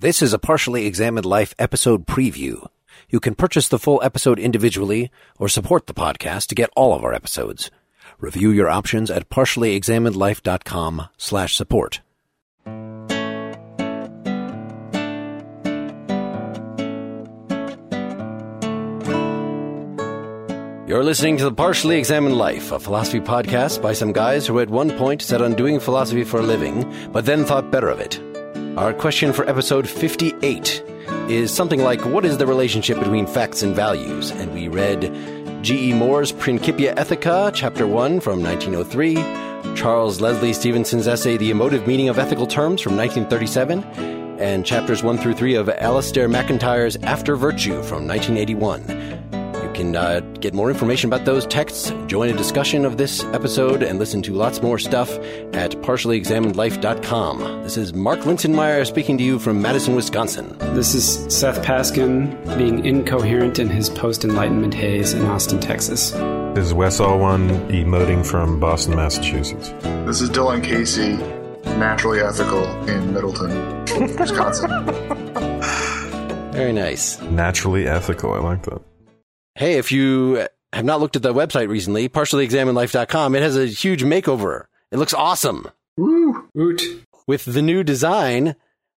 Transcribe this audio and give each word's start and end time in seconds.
This 0.00 0.22
is 0.22 0.32
a 0.32 0.38
partially 0.38 0.86
examined 0.86 1.26
life 1.26 1.54
episode 1.58 2.06
preview. 2.06 2.66
You 3.10 3.20
can 3.20 3.34
purchase 3.34 3.68
the 3.68 3.78
full 3.78 4.00
episode 4.02 4.38
individually 4.38 5.10
or 5.38 5.46
support 5.46 5.86
the 5.86 5.92
podcast 5.92 6.46
to 6.46 6.54
get 6.54 6.70
all 6.74 6.94
of 6.94 7.04
our 7.04 7.12
episodes. 7.12 7.70
Review 8.18 8.50
your 8.50 8.70
options 8.70 9.10
at 9.10 9.28
partiallyexaminedlife.com 9.28 11.06
slash 11.18 11.54
support. 11.54 12.00
You're 20.88 21.04
listening 21.04 21.36
to 21.36 21.44
The 21.44 21.52
Partially 21.54 21.98
Examined 21.98 22.38
Life, 22.38 22.72
a 22.72 22.80
philosophy 22.80 23.20
podcast 23.20 23.82
by 23.82 23.92
some 23.92 24.14
guys 24.14 24.46
who 24.46 24.60
at 24.60 24.70
one 24.70 24.96
point 24.96 25.20
set 25.20 25.42
on 25.42 25.52
doing 25.52 25.78
philosophy 25.78 26.24
for 26.24 26.40
a 26.40 26.42
living, 26.42 26.90
but 27.12 27.26
then 27.26 27.44
thought 27.44 27.70
better 27.70 27.90
of 27.90 28.00
it. 28.00 28.18
Our 28.76 28.94
question 28.94 29.32
for 29.32 29.48
episode 29.48 29.88
58 29.88 30.82
is 31.28 31.52
something 31.52 31.82
like 31.82 32.04
What 32.04 32.24
is 32.24 32.38
the 32.38 32.46
relationship 32.46 33.00
between 33.00 33.26
facts 33.26 33.62
and 33.62 33.74
values? 33.74 34.30
And 34.30 34.54
we 34.54 34.68
read 34.68 35.12
G.E. 35.62 35.92
Moore's 35.92 36.30
Principia 36.30 36.94
Ethica, 36.94 37.50
Chapter 37.52 37.86
1 37.86 38.20
from 38.20 38.42
1903, 38.42 39.74
Charles 39.74 40.20
Leslie 40.20 40.52
Stevenson's 40.52 41.08
essay 41.08 41.36
The 41.36 41.50
Emotive 41.50 41.86
Meaning 41.88 42.08
of 42.08 42.18
Ethical 42.18 42.46
Terms 42.46 42.80
from 42.80 42.96
1937, 42.96 43.82
and 44.40 44.64
chapters 44.64 45.02
1 45.02 45.18
through 45.18 45.34
3 45.34 45.56
of 45.56 45.66
Alasdair 45.66 46.30
MacIntyre's 46.30 46.94
After 47.02 47.34
Virtue 47.34 47.82
from 47.82 48.06
1981 48.06 49.39
can 49.80 49.96
uh, 49.96 50.20
get 50.40 50.52
more 50.52 50.68
information 50.68 51.08
about 51.08 51.24
those 51.24 51.46
texts, 51.46 51.90
join 52.06 52.28
a 52.28 52.36
discussion 52.36 52.84
of 52.84 52.98
this 52.98 53.24
episode, 53.32 53.82
and 53.82 53.98
listen 53.98 54.20
to 54.20 54.34
lots 54.34 54.60
more 54.60 54.78
stuff 54.78 55.10
at 55.54 55.70
partiallyexaminedlife.com. 55.70 57.62
This 57.62 57.78
is 57.78 57.94
Mark 57.94 58.20
Linsenmayer 58.20 58.86
speaking 58.86 59.16
to 59.16 59.24
you 59.24 59.38
from 59.38 59.62
Madison, 59.62 59.96
Wisconsin. 59.96 60.54
This 60.74 60.94
is 60.94 61.34
Seth 61.34 61.64
Paskin 61.64 62.36
being 62.58 62.84
incoherent 62.84 63.58
in 63.58 63.70
his 63.70 63.88
post 63.88 64.22
Enlightenment 64.22 64.74
haze 64.74 65.14
in 65.14 65.24
Austin, 65.24 65.58
Texas. 65.60 66.10
This 66.10 66.66
is 66.66 66.74
Wes 66.74 67.00
Alwan 67.00 67.48
emoting 67.70 68.26
from 68.26 68.60
Boston, 68.60 68.96
Massachusetts. 68.96 69.70
This 70.04 70.20
is 70.20 70.28
Dylan 70.28 70.62
Casey, 70.62 71.16
naturally 71.78 72.20
ethical 72.20 72.66
in 72.86 73.14
Middleton, 73.14 73.86
Wisconsin. 74.18 74.68
Very 76.52 76.74
nice. 76.74 77.18
Naturally 77.22 77.88
ethical. 77.88 78.34
I 78.34 78.40
like 78.40 78.64
that. 78.64 78.89
Hey, 79.60 79.74
if 79.74 79.92
you 79.92 80.46
have 80.72 80.86
not 80.86 81.00
looked 81.00 81.16
at 81.16 81.22
the 81.22 81.34
website 81.34 81.68
recently, 81.68 82.08
partiallyexaminedlife.com, 82.08 83.34
it 83.34 83.42
has 83.42 83.58
a 83.58 83.66
huge 83.66 84.02
makeover. 84.02 84.64
It 84.90 84.96
looks 84.96 85.12
awesome. 85.12 85.70
Woo! 85.98 86.48
Woot. 86.54 86.80
With 87.26 87.44
the 87.44 87.60
new 87.60 87.84
design, 87.84 88.56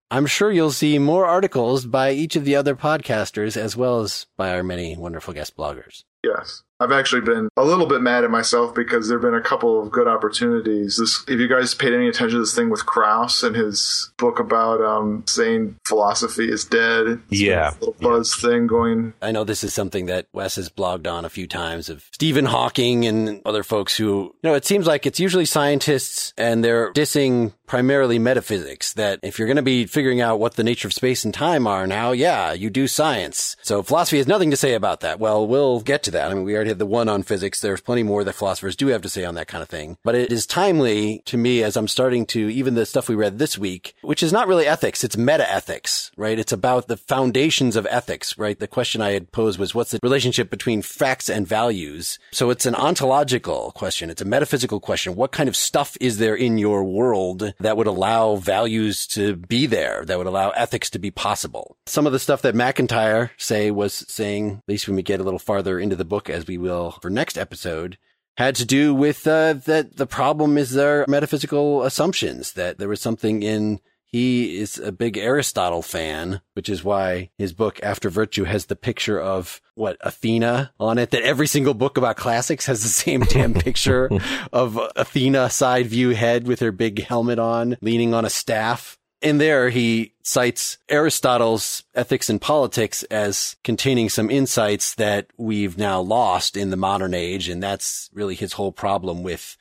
I'm 0.10 0.26
sure 0.26 0.54
you'll 0.54 0.72
see 0.72 1.00
more 1.00 1.26
articles 1.26 1.86
by 1.86 2.12
each 2.12 2.38
of 2.38 2.46
the 2.46 2.56
other 2.56 2.78
podcasters 2.78 3.58
as 3.58 3.76
well 3.76 4.00
as 4.00 4.26
by 4.38 4.56
our 4.56 4.64
many 4.64 4.96
wonderful 4.96 5.34
guest 5.34 5.58
bloggers. 5.58 6.06
Yes. 6.44 6.64
I've 6.84 6.92
actually 6.92 7.22
been 7.22 7.48
a 7.56 7.64
little 7.64 7.86
bit 7.86 8.02
mad 8.02 8.26
at 8.26 8.30
myself 8.30 8.76
because 8.76 9.08
there 9.08 9.18
have 9.18 9.24
been 9.24 9.40
a 9.40 9.42
couple 9.42 9.82
of 9.82 9.90
good 9.90 10.08
opportunities. 10.08 10.98
This, 10.98 11.24
if 11.30 11.40
you 11.40 11.48
guys 11.48 11.74
paid 11.74 11.94
any 11.94 12.10
attention 12.10 12.38
to 12.38 12.42
this 12.42 12.54
thing 12.54 12.70
with 12.70 12.86
Krauss 12.86 13.42
and 13.42 13.56
his 13.56 14.12
book 14.18 14.40
about 14.40 14.82
um, 14.82 15.24
saying 15.26 15.78
philosophy 15.86 16.52
is 16.52 16.66
dead, 16.66 17.22
yeah, 17.30 17.72
little 17.80 17.96
buzz 18.02 18.36
yeah. 18.44 18.50
thing 18.50 18.68
going. 18.68 19.14
I 19.22 19.32
know 19.32 19.46
this 19.46 19.64
is 19.64 19.74
something 19.74 20.08
that 20.08 20.28
Wes 20.34 20.58
has 20.58 20.70
blogged 20.70 21.10
on 21.10 21.24
a 21.24 21.30
few 21.30 21.48
times 21.48 21.88
of 21.88 22.04
Stephen 22.12 22.46
Hawking 22.46 23.06
and 23.06 23.42
other 23.46 23.64
folks 23.64 23.96
who, 23.96 24.36
you 24.44 24.50
know, 24.50 24.56
it 24.56 24.66
seems 24.66 24.86
like 24.86 25.06
it's 25.06 25.22
usually 25.22 25.46
scientists 25.46 26.34
and 26.38 26.66
they're 26.66 26.92
dissing 26.92 27.54
primarily 27.66 28.20
metaphysics. 28.20 28.94
That 28.94 29.20
if 29.24 29.40
you're 29.40 29.48
going 29.48 29.56
to 29.56 29.62
be 29.62 29.86
figuring 29.86 30.20
out 30.20 30.40
what 30.40 30.56
the 30.56 30.64
nature 30.64 30.90
of 30.90 30.94
space 30.94 31.24
and 31.24 31.34
time 31.34 31.66
are 31.66 31.88
now, 31.88 32.12
yeah, 32.12 32.52
you 32.52 32.70
do 32.70 32.88
science. 32.88 33.56
So 33.62 33.84
philosophy 33.84 34.18
has 34.18 34.28
nothing 34.28 34.52
to 34.52 34.58
say 34.58 34.74
about 34.74 35.00
that. 35.00 35.20
Well, 35.20 35.48
we'll 35.48 35.80
get 35.80 36.04
to 36.04 36.12
that. 36.12 36.33
I 36.34 36.36
mean, 36.36 36.46
we 36.46 36.56
already 36.56 36.72
had 36.72 36.80
the 36.80 36.86
one 36.86 37.08
on 37.08 37.22
physics. 37.22 37.62
There's 37.62 37.80
plenty 37.80 38.02
more 38.02 38.24
that 38.24 38.34
philosophers 38.34 38.76
do 38.76 38.88
have 38.88 39.04
to 39.04 39.10
say 39.10 39.24
on 39.24 39.36
that 39.36 39.48
kind 39.48 39.62
of 39.62 39.70
thing. 39.70 39.98
But 40.04 40.16
it 40.16 40.32
is 40.32 40.48
timely 40.48 41.22
to 41.26 41.38
me 41.38 41.64
as 41.64 41.78
I'm 41.78 41.88
starting 41.88 42.26
to 42.28 42.50
even 42.50 42.74
the 42.74 42.88
stuff 42.88 43.08
we 43.08 43.16
read 43.16 43.38
this 43.38 43.58
week, 43.58 43.96
which 44.02 44.24
is 44.24 44.34
not 44.34 44.48
really 44.48 44.66
ethics. 44.66 45.04
It's 45.04 45.16
meta 45.16 45.50
ethics, 45.50 46.12
right? 46.18 46.40
It's 46.40 46.52
about 46.52 46.88
the 46.88 46.98
foundations 46.98 47.76
of 47.76 47.88
ethics, 47.90 48.38
right? 48.38 48.58
The 48.58 48.68
question 48.68 49.00
I 49.00 49.12
had 49.12 49.32
posed 49.32 49.60
was 49.60 49.76
what's 49.76 49.92
the 49.92 50.00
relationship 50.02 50.50
between 50.50 50.82
facts 50.82 51.30
and 51.30 51.48
values? 51.48 52.18
So 52.32 52.50
it's 52.50 52.66
an 52.66 52.76
ontological 52.76 53.72
question. 53.76 54.10
It's 54.10 54.22
a 54.22 54.26
metaphysical 54.26 54.80
question. 54.80 55.16
What 55.16 55.32
kind 55.32 55.48
of 55.48 55.56
stuff 55.56 55.96
is 56.02 56.18
there 56.18 56.36
in 56.36 56.58
your 56.58 56.84
world 56.84 57.54
that 57.60 57.78
would 57.78 57.88
allow 57.88 58.38
values 58.38 59.06
to 59.08 59.36
be 59.36 59.68
there, 59.68 60.04
that 60.06 60.18
would 60.18 60.28
allow 60.28 60.50
ethics 60.52 60.90
to 60.92 61.00
be 61.00 61.12
possible? 61.12 61.78
Some 61.86 62.08
of 62.08 62.12
the 62.12 62.20
stuff 62.20 62.42
that 62.42 62.56
MacIntyre 62.56 63.32
say 63.38 63.70
was 63.70 63.94
saying, 64.08 64.62
at 64.64 64.64
least 64.68 64.88
when 64.88 64.96
we 64.96 65.04
get 65.04 65.20
a 65.20 65.24
little 65.24 65.40
farther 65.40 65.80
into 65.80 65.96
the 65.96 66.06
book, 66.06 66.23
as 66.30 66.48
we 66.48 66.58
will 66.58 66.92
for 67.02 67.10
next 67.10 67.38
episode 67.38 67.98
had 68.38 68.56
to 68.56 68.66
do 68.66 68.96
with 68.96 69.28
uh, 69.28 69.54
that 69.54 69.96
the 69.98 70.08
problem 70.08 70.58
is 70.58 70.72
their 70.72 71.06
metaphysical 71.08 71.84
assumptions 71.84 72.54
that 72.54 72.80
there 72.80 72.90
was 72.90 73.02
something 73.02 73.44
in 73.44 73.80
he 74.14 74.60
is 74.60 74.78
a 74.78 74.92
big 74.92 75.18
Aristotle 75.18 75.82
fan, 75.82 76.42
which 76.54 76.70
is 76.70 76.84
why 76.84 77.32
his 77.40 77.52
book 77.52 77.80
After 77.82 78.12
Virtue 78.12 78.44
has 78.44 78.68
the 78.68 78.76
picture 78.76 79.20
of 79.20 79.60
what 79.74 79.98
Athena 80.02 80.72
on 80.80 81.00
it. 81.00 81.10
That 81.10 81.24
every 81.24 81.48
single 81.48 81.74
book 81.74 81.98
about 81.98 82.16
classics 82.16 82.68
has 82.68 82.84
the 82.84 82.90
same 82.90 83.22
damn 83.30 83.56
picture 83.56 84.12
of 84.52 84.80
Athena 84.96 85.50
side 85.50 85.88
view 85.88 86.12
head 86.12 86.48
with 86.48 86.60
her 86.60 86.72
big 86.72 87.04
helmet 87.04 87.40
on, 87.40 87.76
leaning 87.82 88.14
on 88.14 88.24
a 88.24 88.30
staff 88.30 89.00
in 89.24 89.38
there, 89.38 89.70
he 89.70 90.14
cites 90.22 90.78
Aristotle's 90.90 91.84
ethics 91.96 92.30
and 92.30 92.42
politics 92.42 93.04
as 93.04 93.56
containing 93.64 94.10
some 94.10 94.30
insights 94.30 94.96
that 94.96 95.28
we've 95.38 95.78
now 95.78 96.02
lost 96.02 96.58
in 96.58 96.70
the 96.70 96.78
modern 96.78 97.14
age. 97.14 97.48
And 97.48 97.64
that's 97.64 98.10
really 98.14 98.36
his 98.36 98.54
whole 98.54 98.74
problem 98.74 99.24
with 99.24 99.58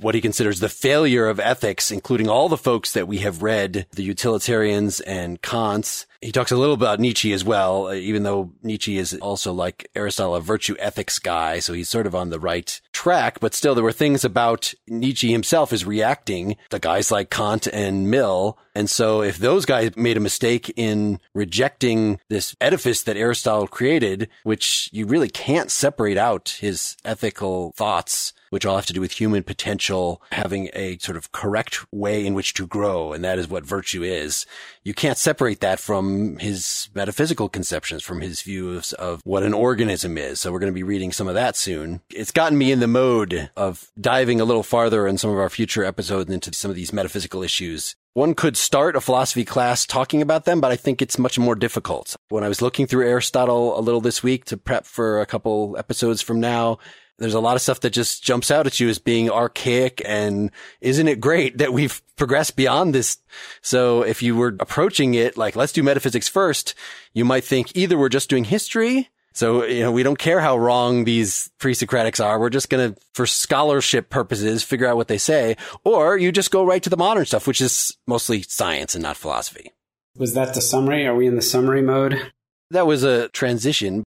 what 0.00 0.14
he 0.14 0.20
considers 0.20 0.60
the 0.60 0.68
failure 0.68 1.28
of 1.28 1.40
ethics, 1.40 1.90
including 1.90 2.28
all 2.28 2.48
the 2.48 2.56
folks 2.56 2.92
that 2.92 3.08
we 3.08 3.18
have 3.18 3.42
read, 3.42 3.86
the 3.92 4.02
utilitarians 4.02 5.00
and 5.00 5.40
Kant's. 5.42 6.06
He 6.20 6.32
talks 6.32 6.50
a 6.50 6.56
little 6.56 6.74
about 6.74 7.00
Nietzsche 7.00 7.32
as 7.32 7.44
well, 7.44 7.88
uh, 7.88 7.94
even 7.94 8.22
though 8.22 8.52
Nietzsche 8.62 8.96
is 8.96 9.14
also 9.14 9.52
like 9.52 9.90
Aristotle, 9.94 10.34
a 10.34 10.40
virtue 10.40 10.74
ethics 10.78 11.18
guy. 11.18 11.58
So 11.58 11.74
he's 11.74 11.88
sort 11.88 12.06
of 12.06 12.14
on 12.14 12.30
the 12.30 12.40
right 12.40 12.80
track, 12.92 13.40
but 13.40 13.54
still 13.54 13.74
there 13.74 13.84
were 13.84 13.92
things 13.92 14.24
about 14.24 14.72
Nietzsche 14.88 15.30
himself 15.30 15.72
is 15.72 15.84
reacting 15.84 16.56
to 16.70 16.78
guys 16.78 17.10
like 17.10 17.30
Kant 17.30 17.66
and 17.66 18.10
Mill. 18.10 18.58
And 18.74 18.88
so 18.88 19.22
if 19.22 19.36
those 19.36 19.66
guys 19.66 19.96
made 19.96 20.16
a 20.16 20.20
mistake 20.20 20.72
in 20.76 21.20
rejecting 21.34 22.18
this 22.28 22.56
edifice 22.60 23.02
that 23.02 23.18
Aristotle 23.18 23.68
created, 23.68 24.28
which 24.44 24.88
you 24.92 25.06
really 25.06 25.28
can't 25.28 25.70
separate 25.70 26.16
out 26.16 26.56
his 26.60 26.96
ethical 27.04 27.72
thoughts 27.76 28.32
which 28.54 28.64
all 28.64 28.76
have 28.76 28.86
to 28.86 28.92
do 28.92 29.00
with 29.00 29.10
human 29.10 29.42
potential, 29.42 30.22
having 30.30 30.70
a 30.74 30.96
sort 30.98 31.16
of 31.16 31.32
correct 31.32 31.84
way 31.92 32.24
in 32.24 32.34
which 32.34 32.54
to 32.54 32.68
grow. 32.68 33.12
And 33.12 33.24
that 33.24 33.36
is 33.36 33.48
what 33.48 33.66
virtue 33.66 34.04
is. 34.04 34.46
You 34.84 34.94
can't 34.94 35.18
separate 35.18 35.58
that 35.58 35.80
from 35.80 36.38
his 36.38 36.88
metaphysical 36.94 37.48
conceptions, 37.48 38.04
from 38.04 38.20
his 38.20 38.42
views 38.42 38.92
of 38.92 39.20
what 39.24 39.42
an 39.42 39.54
organism 39.54 40.16
is. 40.16 40.38
So 40.38 40.52
we're 40.52 40.60
going 40.60 40.72
to 40.72 40.74
be 40.74 40.84
reading 40.84 41.10
some 41.10 41.26
of 41.26 41.34
that 41.34 41.56
soon. 41.56 42.00
It's 42.10 42.30
gotten 42.30 42.56
me 42.56 42.70
in 42.70 42.78
the 42.78 42.86
mode 42.86 43.50
of 43.56 43.90
diving 44.00 44.40
a 44.40 44.44
little 44.44 44.62
farther 44.62 45.08
in 45.08 45.18
some 45.18 45.30
of 45.30 45.38
our 45.38 45.50
future 45.50 45.82
episodes 45.82 46.30
into 46.30 46.54
some 46.54 46.70
of 46.70 46.76
these 46.76 46.92
metaphysical 46.92 47.42
issues 47.42 47.96
one 48.14 48.34
could 48.36 48.56
start 48.56 48.94
a 48.94 49.00
philosophy 49.00 49.44
class 49.44 49.84
talking 49.84 50.22
about 50.22 50.44
them, 50.44 50.60
but 50.60 50.70
I 50.70 50.76
think 50.76 51.02
it's 51.02 51.18
much 51.18 51.36
more 51.36 51.56
difficult. 51.56 52.14
When 52.28 52.44
I 52.44 52.48
was 52.48 52.62
looking 52.62 52.86
through 52.86 53.08
Aristotle 53.08 53.76
a 53.76 53.82
little 53.82 54.00
this 54.00 54.22
week 54.22 54.44
to 54.46 54.56
prep 54.56 54.86
for 54.86 55.20
a 55.20 55.26
couple 55.26 55.74
episodes 55.76 56.22
from 56.22 56.38
now, 56.38 56.78
there's 57.18 57.34
a 57.34 57.40
lot 57.40 57.56
of 57.56 57.62
stuff 57.62 57.80
that 57.80 57.90
just 57.90 58.24
jumps 58.24 58.50
out 58.50 58.66
at 58.66 58.80
you 58.80 58.88
as 58.88 58.98
being 58.98 59.30
archaic 59.30 60.02
and 60.04 60.50
isn't 60.80 61.08
it 61.08 61.20
great 61.20 61.58
that 61.58 61.72
we've 61.72 62.02
progressed 62.16 62.56
beyond 62.56 62.94
this? 62.94 63.18
So 63.62 64.02
if 64.02 64.22
you 64.22 64.36
were 64.36 64.56
approaching 64.60 65.14
it 65.14 65.36
like, 65.36 65.56
let's 65.56 65.72
do 65.72 65.82
metaphysics 65.82 66.28
first, 66.28 66.74
you 67.12 67.24
might 67.24 67.44
think 67.44 67.76
either 67.76 67.96
we're 67.96 68.08
just 68.08 68.30
doing 68.30 68.44
history. 68.44 69.10
So, 69.32 69.64
you 69.64 69.80
know, 69.80 69.90
we 69.90 70.04
don't 70.04 70.18
care 70.18 70.40
how 70.40 70.56
wrong 70.56 71.04
these 71.04 71.50
pre-Socratics 71.58 72.24
are. 72.24 72.38
We're 72.38 72.50
just 72.50 72.68
going 72.68 72.94
to, 72.94 73.00
for 73.14 73.26
scholarship 73.26 74.08
purposes, 74.08 74.62
figure 74.62 74.86
out 74.86 74.96
what 74.96 75.08
they 75.08 75.18
say. 75.18 75.56
Or 75.82 76.16
you 76.16 76.30
just 76.30 76.52
go 76.52 76.64
right 76.64 76.82
to 76.84 76.90
the 76.90 76.96
modern 76.96 77.24
stuff, 77.26 77.48
which 77.48 77.60
is 77.60 77.96
mostly 78.06 78.42
science 78.42 78.94
and 78.94 79.02
not 79.02 79.16
philosophy. 79.16 79.72
Was 80.16 80.34
that 80.34 80.54
the 80.54 80.60
summary? 80.60 81.04
Are 81.04 81.16
we 81.16 81.26
in 81.26 81.34
the 81.34 81.42
summary 81.42 81.82
mode? 81.82 82.32
That 82.70 82.86
was 82.86 83.02
a 83.02 83.28
transition. 83.30 84.04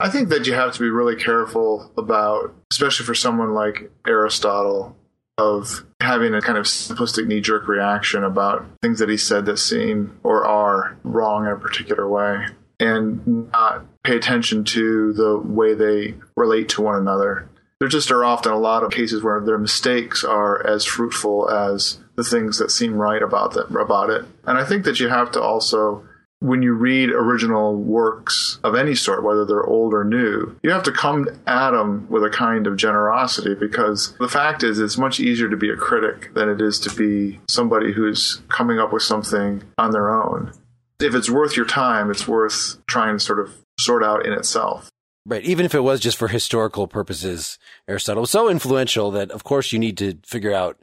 I 0.00 0.08
think 0.08 0.28
that 0.28 0.46
you 0.46 0.54
have 0.54 0.72
to 0.74 0.80
be 0.80 0.90
really 0.90 1.16
careful 1.16 1.90
about, 1.96 2.54
especially 2.70 3.04
for 3.04 3.14
someone 3.14 3.52
like 3.52 3.90
Aristotle, 4.06 4.96
of 5.38 5.84
having 6.00 6.34
a 6.34 6.40
kind 6.40 6.58
of 6.58 6.66
simplistic 6.66 7.26
knee 7.26 7.40
jerk 7.40 7.68
reaction 7.68 8.24
about 8.24 8.66
things 8.82 8.98
that 8.98 9.08
he 9.08 9.16
said 9.16 9.46
that 9.46 9.58
seem 9.58 10.18
or 10.22 10.44
are 10.44 10.98
wrong 11.04 11.46
in 11.46 11.52
a 11.52 11.56
particular 11.56 12.08
way 12.08 12.46
and 12.80 13.50
not 13.52 13.84
pay 14.04 14.16
attention 14.16 14.64
to 14.64 15.12
the 15.12 15.38
way 15.38 15.74
they 15.74 16.14
relate 16.36 16.68
to 16.70 16.82
one 16.82 16.96
another. 16.96 17.48
There 17.80 17.88
just 17.88 18.10
are 18.10 18.24
often 18.24 18.52
a 18.52 18.58
lot 18.58 18.82
of 18.82 18.90
cases 18.90 19.22
where 19.22 19.40
their 19.40 19.58
mistakes 19.58 20.24
are 20.24 20.64
as 20.66 20.84
fruitful 20.84 21.48
as 21.48 22.00
the 22.16 22.24
things 22.24 22.58
that 22.58 22.72
seem 22.72 22.94
right 22.94 23.22
about 23.22 23.56
about 23.56 24.10
it. 24.10 24.24
And 24.44 24.58
I 24.58 24.64
think 24.64 24.84
that 24.84 24.98
you 24.98 25.08
have 25.08 25.30
to 25.32 25.42
also 25.42 26.07
when 26.40 26.62
you 26.62 26.72
read 26.72 27.10
original 27.10 27.74
works 27.76 28.60
of 28.62 28.74
any 28.74 28.94
sort, 28.94 29.24
whether 29.24 29.44
they're 29.44 29.64
old 29.64 29.92
or 29.92 30.04
new, 30.04 30.56
you 30.62 30.70
have 30.70 30.84
to 30.84 30.92
come 30.92 31.28
at 31.46 31.72
them 31.72 32.06
with 32.08 32.22
a 32.22 32.30
kind 32.30 32.66
of 32.66 32.76
generosity 32.76 33.54
because 33.54 34.16
the 34.18 34.28
fact 34.28 34.62
is, 34.62 34.78
it's 34.78 34.96
much 34.96 35.18
easier 35.18 35.48
to 35.48 35.56
be 35.56 35.70
a 35.70 35.76
critic 35.76 36.32
than 36.34 36.48
it 36.48 36.60
is 36.60 36.78
to 36.80 36.94
be 36.94 37.40
somebody 37.48 37.92
who's 37.92 38.40
coming 38.48 38.78
up 38.78 38.92
with 38.92 39.02
something 39.02 39.62
on 39.78 39.90
their 39.90 40.10
own. 40.10 40.52
If 41.00 41.14
it's 41.14 41.30
worth 41.30 41.56
your 41.56 41.66
time, 41.66 42.10
it's 42.10 42.28
worth 42.28 42.76
trying 42.86 43.18
to 43.18 43.24
sort 43.24 43.40
of 43.40 43.54
sort 43.78 44.04
out 44.04 44.24
in 44.24 44.32
itself. 44.32 44.90
Right. 45.26 45.44
Even 45.44 45.66
if 45.66 45.74
it 45.74 45.80
was 45.80 46.00
just 46.00 46.16
for 46.16 46.28
historical 46.28 46.88
purposes, 46.88 47.58
Aristotle 47.86 48.22
was 48.22 48.30
so 48.30 48.48
influential 48.48 49.10
that, 49.10 49.30
of 49.30 49.44
course, 49.44 49.72
you 49.72 49.78
need 49.78 49.98
to 49.98 50.18
figure 50.24 50.54
out 50.54 50.78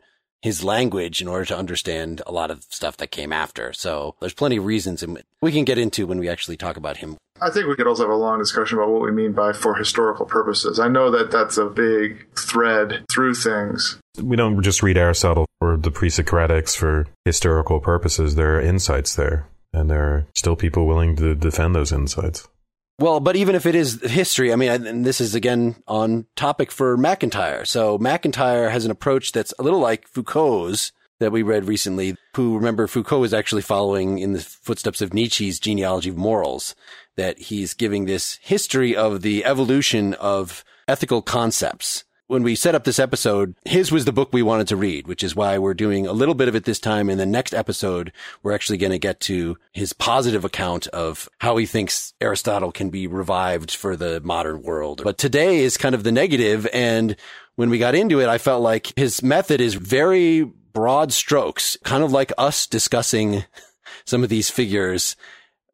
his 0.46 0.64
language 0.64 1.24
in 1.24 1.28
order 1.28 1.44
to 1.44 1.58
understand 1.58 2.22
a 2.28 2.32
lot 2.32 2.52
of 2.52 2.62
stuff 2.70 2.98
that 2.98 3.08
came 3.08 3.34
after. 3.34 3.74
So 3.74 4.14
there's 4.20 4.36
plenty 4.36 4.58
of 4.58 4.66
reasons 4.66 5.02
and 5.02 5.24
we 5.42 5.52
can 5.52 5.66
get 5.66 5.80
into 5.80 6.06
when 6.06 6.20
we 6.20 6.30
actually 6.30 6.56
talk 6.56 6.78
about 6.78 6.98
him. 6.98 7.18
I 7.42 7.50
think 7.50 7.66
we 7.68 7.76
could 7.76 7.88
also 7.88 8.04
have 8.04 8.12
a 8.12 8.16
long 8.16 8.38
discussion 8.38 8.78
about 8.78 8.92
what 8.92 9.02
we 9.02 9.12
mean 9.12 9.32
by 9.32 9.54
for 9.54 9.74
historical 9.74 10.28
purposes. 10.28 10.80
I 10.80 10.88
know 10.88 11.10
that 11.10 11.32
that's 11.32 11.58
a 11.58 11.66
big 11.66 12.28
thread 12.38 13.06
through 13.12 13.34
things. 13.34 13.98
We 14.22 14.36
don't 14.36 14.62
just 14.62 14.84
read 14.84 14.98
Aristotle 14.98 15.48
or 15.60 15.78
the 15.78 15.90
pre-Socratics 15.90 16.78
for 16.78 17.08
historical 17.26 17.80
purposes. 17.80 18.36
There 18.36 18.58
are 18.58 18.62
insights 18.62 19.16
there, 19.16 19.48
and 19.74 19.90
there 19.90 20.04
are 20.04 20.28
still 20.36 20.56
people 20.56 20.86
willing 20.86 21.16
to 21.16 21.34
defend 21.34 21.74
those 21.74 21.92
insights. 21.92 22.48
Well, 22.98 23.20
but 23.20 23.36
even 23.36 23.56
if 23.56 23.66
it 23.66 23.76
is 23.76 24.02
history, 24.02 24.54
I 24.54 24.56
mean, 24.56 24.70
and 24.70 25.06
this 25.06 25.20
is 25.20 25.36
again 25.36 25.76
on 25.88 26.28
topic 26.36 26.72
for 26.72 26.96
MacIntyre. 26.96 27.66
So 27.66 27.98
MacIntyre 27.98 28.70
has 28.70 28.86
an 28.86 28.92
approach 28.92 29.34
that's 29.34 29.54
a 29.60 29.64
little 29.64 29.80
like 29.80 30.08
Foucault's 30.08 30.94
that 31.20 31.32
we 31.32 31.44
read 31.44 31.66
recently, 31.66 32.16
who 32.36 32.56
remember 32.56 32.88
Foucault 32.88 33.24
is 33.24 33.34
actually 33.34 33.62
following 33.62 34.20
in 34.20 34.34
the 34.34 34.42
footsteps 34.42 35.02
of 35.02 35.14
Nietzsche's 35.14 35.60
genealogy 35.60 36.10
of 36.10 36.18
morals, 36.18 36.76
that 37.16 37.40
he's 37.40 37.74
giving 37.74 38.06
this 38.06 38.38
history 38.42 38.96
of 38.96 39.22
the 39.22 39.46
evolution 39.46 40.14
of 40.16 40.64
ethical 40.88 41.22
concepts 41.22 42.04
when 42.28 42.44
we 42.44 42.56
set 42.56 42.74
up 42.74 42.84
this 42.84 43.00
episode, 43.00 43.56
his 43.66 43.92
was 43.92 44.06
the 44.06 44.12
book 44.12 44.30
we 44.32 44.42
wanted 44.42 44.68
to 44.68 44.76
read, 44.76 45.08
which 45.08 45.24
is 45.24 45.36
why 45.36 45.58
we're 45.58 45.74
doing 45.76 46.08
a 46.08 46.14
little 46.14 46.34
bit 46.34 46.48
of 46.48 46.56
it 46.56 46.66
this 46.66 46.80
time. 46.80 47.10
In 47.10 47.18
the 47.18 47.26
next 47.26 47.54
episode, 47.54 48.12
we're 48.42 48.54
actually 48.54 48.78
going 48.78 48.92
to 48.92 49.00
get 49.00 49.20
to 49.22 49.58
his 49.74 49.94
positive 49.94 50.44
account 50.44 50.88
of 50.88 51.30
how 51.40 51.58
he 51.58 51.66
thinks 51.66 52.14
Aristotle 52.20 52.72
can 52.72 52.90
be 52.90 53.06
revived 53.06 53.72
for 53.72 53.96
the 53.96 54.22
modern 54.22 54.64
world. 54.64 55.02
But 55.04 55.18
today 55.18 55.60
is 55.60 55.78
kind 55.78 55.94
of 55.94 56.04
the 56.04 56.12
negative. 56.12 56.68
And 56.74 57.16
when 57.56 57.70
we 57.70 57.78
got 57.78 57.96
into 57.96 58.20
it, 58.20 58.28
I 58.28 58.40
felt 58.40 58.64
like 58.64 58.92
his 58.96 59.22
method 59.22 59.62
is 59.62 59.76
very 59.76 60.44
broad 60.44 61.14
strokes, 61.14 61.78
kind 61.84 62.04
of 62.04 62.12
like 62.12 62.34
us 62.38 62.66
discussing 62.66 63.46
some 64.06 64.24
of 64.24 64.30
these 64.30 64.50
figures 64.50 65.16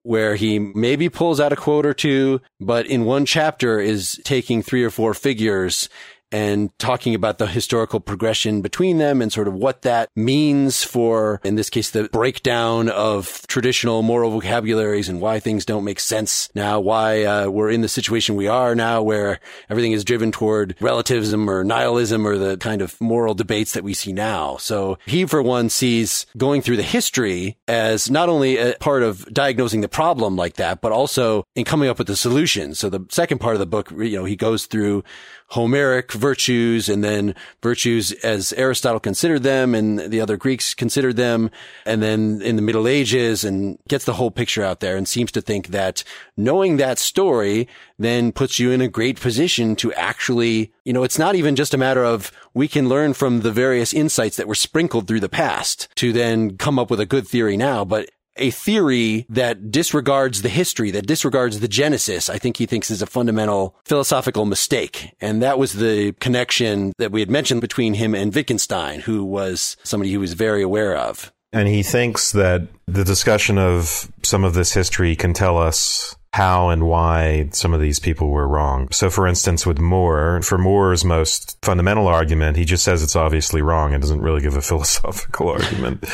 where 0.03 0.35
he 0.35 0.57
maybe 0.57 1.09
pulls 1.09 1.39
out 1.39 1.53
a 1.53 1.55
quote 1.55 1.85
or 1.85 1.93
two, 1.93 2.41
but 2.59 2.87
in 2.87 3.05
one 3.05 3.23
chapter 3.23 3.79
is 3.79 4.19
taking 4.23 4.63
three 4.63 4.83
or 4.83 4.89
four 4.89 5.13
figures 5.13 5.89
and 6.31 6.77
talking 6.79 7.15
about 7.15 7.37
the 7.37 7.47
historical 7.47 7.99
progression 7.99 8.61
between 8.61 8.97
them 8.97 9.21
and 9.21 9.31
sort 9.31 9.47
of 9.47 9.53
what 9.53 9.81
that 9.83 10.09
means 10.15 10.83
for, 10.83 11.39
in 11.43 11.55
this 11.55 11.69
case, 11.69 11.91
the 11.91 12.09
breakdown 12.09 12.89
of 12.89 13.45
traditional 13.47 14.01
moral 14.01 14.31
vocabularies 14.31 15.09
and 15.09 15.21
why 15.21 15.39
things 15.39 15.65
don't 15.65 15.83
make 15.83 15.99
sense 15.99 16.49
now, 16.55 16.79
why 16.79 17.23
uh, 17.23 17.47
we're 17.47 17.69
in 17.69 17.81
the 17.81 17.87
situation 17.87 18.35
we 18.35 18.47
are 18.47 18.75
now 18.75 19.01
where 19.01 19.39
everything 19.69 19.91
is 19.91 20.03
driven 20.03 20.31
toward 20.31 20.75
relativism 20.79 21.49
or 21.49 21.63
nihilism 21.63 22.25
or 22.25 22.37
the 22.37 22.57
kind 22.57 22.81
of 22.81 22.99
moral 23.01 23.33
debates 23.33 23.73
that 23.73 23.83
we 23.83 23.93
see 23.93 24.13
now. 24.13 24.57
So 24.57 24.97
he, 25.05 25.25
for 25.25 25.41
one, 25.41 25.69
sees 25.69 26.25
going 26.37 26.61
through 26.61 26.77
the 26.77 26.83
history 26.83 27.57
as 27.67 28.09
not 28.09 28.29
only 28.29 28.57
a 28.57 28.75
part 28.79 29.03
of 29.03 29.25
diagnosing 29.33 29.81
the 29.81 29.89
problem 29.89 30.35
like 30.35 30.55
that, 30.55 30.81
but 30.81 30.91
also 30.91 31.43
in 31.55 31.65
coming 31.65 31.89
up 31.89 31.97
with 31.97 32.07
the 32.07 32.15
solution. 32.15 32.75
So 32.75 32.89
the 32.89 33.05
second 33.09 33.39
part 33.39 33.55
of 33.55 33.59
the 33.59 33.65
book, 33.65 33.91
you 33.91 34.17
know, 34.17 34.25
he 34.25 34.35
goes 34.35 34.65
through 34.65 35.03
Homeric 35.51 36.13
virtues 36.13 36.87
and 36.87 37.03
then 37.03 37.35
virtues 37.61 38.13
as 38.23 38.53
Aristotle 38.53 39.01
considered 39.01 39.43
them 39.43 39.75
and 39.75 39.99
the 39.99 40.21
other 40.21 40.37
Greeks 40.37 40.73
considered 40.73 41.17
them. 41.17 41.51
And 41.85 42.01
then 42.01 42.41
in 42.41 42.55
the 42.55 42.61
Middle 42.61 42.87
Ages 42.87 43.43
and 43.43 43.77
gets 43.89 44.05
the 44.05 44.13
whole 44.13 44.31
picture 44.31 44.63
out 44.63 44.79
there 44.79 44.95
and 44.95 45.07
seems 45.07 45.29
to 45.33 45.41
think 45.41 45.67
that 45.67 46.05
knowing 46.37 46.77
that 46.77 46.99
story 46.99 47.67
then 47.99 48.31
puts 48.31 48.59
you 48.59 48.71
in 48.71 48.79
a 48.79 48.87
great 48.87 49.19
position 49.19 49.75
to 49.75 49.93
actually, 49.93 50.71
you 50.85 50.93
know, 50.93 51.03
it's 51.03 51.19
not 51.19 51.35
even 51.35 51.57
just 51.57 51.73
a 51.73 51.77
matter 51.77 52.03
of 52.03 52.31
we 52.53 52.69
can 52.69 52.87
learn 52.87 53.13
from 53.13 53.41
the 53.41 53.51
various 53.51 53.93
insights 53.93 54.37
that 54.37 54.47
were 54.47 54.55
sprinkled 54.55 55.05
through 55.05 55.19
the 55.19 55.27
past 55.27 55.89
to 55.95 56.13
then 56.13 56.55
come 56.55 56.79
up 56.79 56.89
with 56.89 57.01
a 57.01 57.05
good 57.05 57.27
theory 57.27 57.57
now, 57.57 57.83
but 57.83 58.09
a 58.37 58.51
theory 58.51 59.25
that 59.29 59.71
disregards 59.71 60.41
the 60.41 60.49
history, 60.49 60.91
that 60.91 61.07
disregards 61.07 61.59
the 61.59 61.67
genesis, 61.67 62.29
I 62.29 62.37
think 62.37 62.57
he 62.57 62.65
thinks 62.65 62.91
is 62.91 63.01
a 63.01 63.07
fundamental 63.07 63.75
philosophical 63.85 64.45
mistake. 64.45 65.13
And 65.19 65.41
that 65.41 65.57
was 65.57 65.73
the 65.73 66.13
connection 66.13 66.93
that 66.97 67.11
we 67.11 67.19
had 67.19 67.29
mentioned 67.29 67.61
between 67.61 67.93
him 67.93 68.15
and 68.15 68.33
Wittgenstein, 68.33 69.01
who 69.01 69.23
was 69.23 69.77
somebody 69.83 70.11
he 70.11 70.17
was 70.17 70.33
very 70.33 70.61
aware 70.61 70.95
of. 70.95 71.31
And 71.53 71.67
he 71.67 71.83
thinks 71.83 72.31
that 72.31 72.67
the 72.87 73.03
discussion 73.03 73.57
of 73.57 74.09
some 74.23 74.45
of 74.45 74.53
this 74.53 74.73
history 74.73 75.15
can 75.15 75.33
tell 75.33 75.57
us 75.57 76.15
how 76.33 76.69
and 76.69 76.87
why 76.87 77.49
some 77.51 77.73
of 77.73 77.81
these 77.81 77.99
people 77.99 78.29
were 78.29 78.47
wrong. 78.47 78.87
So, 78.91 79.09
for 79.09 79.27
instance, 79.27 79.65
with 79.65 79.79
Moore, 79.79 80.41
for 80.41 80.57
Moore's 80.57 81.03
most 81.03 81.57
fundamental 81.61 82.07
argument, 82.07 82.55
he 82.55 82.63
just 82.63 82.85
says 82.85 83.03
it's 83.03 83.17
obviously 83.17 83.61
wrong 83.61 83.93
and 83.93 84.01
doesn't 84.01 84.21
really 84.21 84.41
give 84.41 84.55
a 84.55 84.61
philosophical 84.61 85.49
argument. 85.49 86.05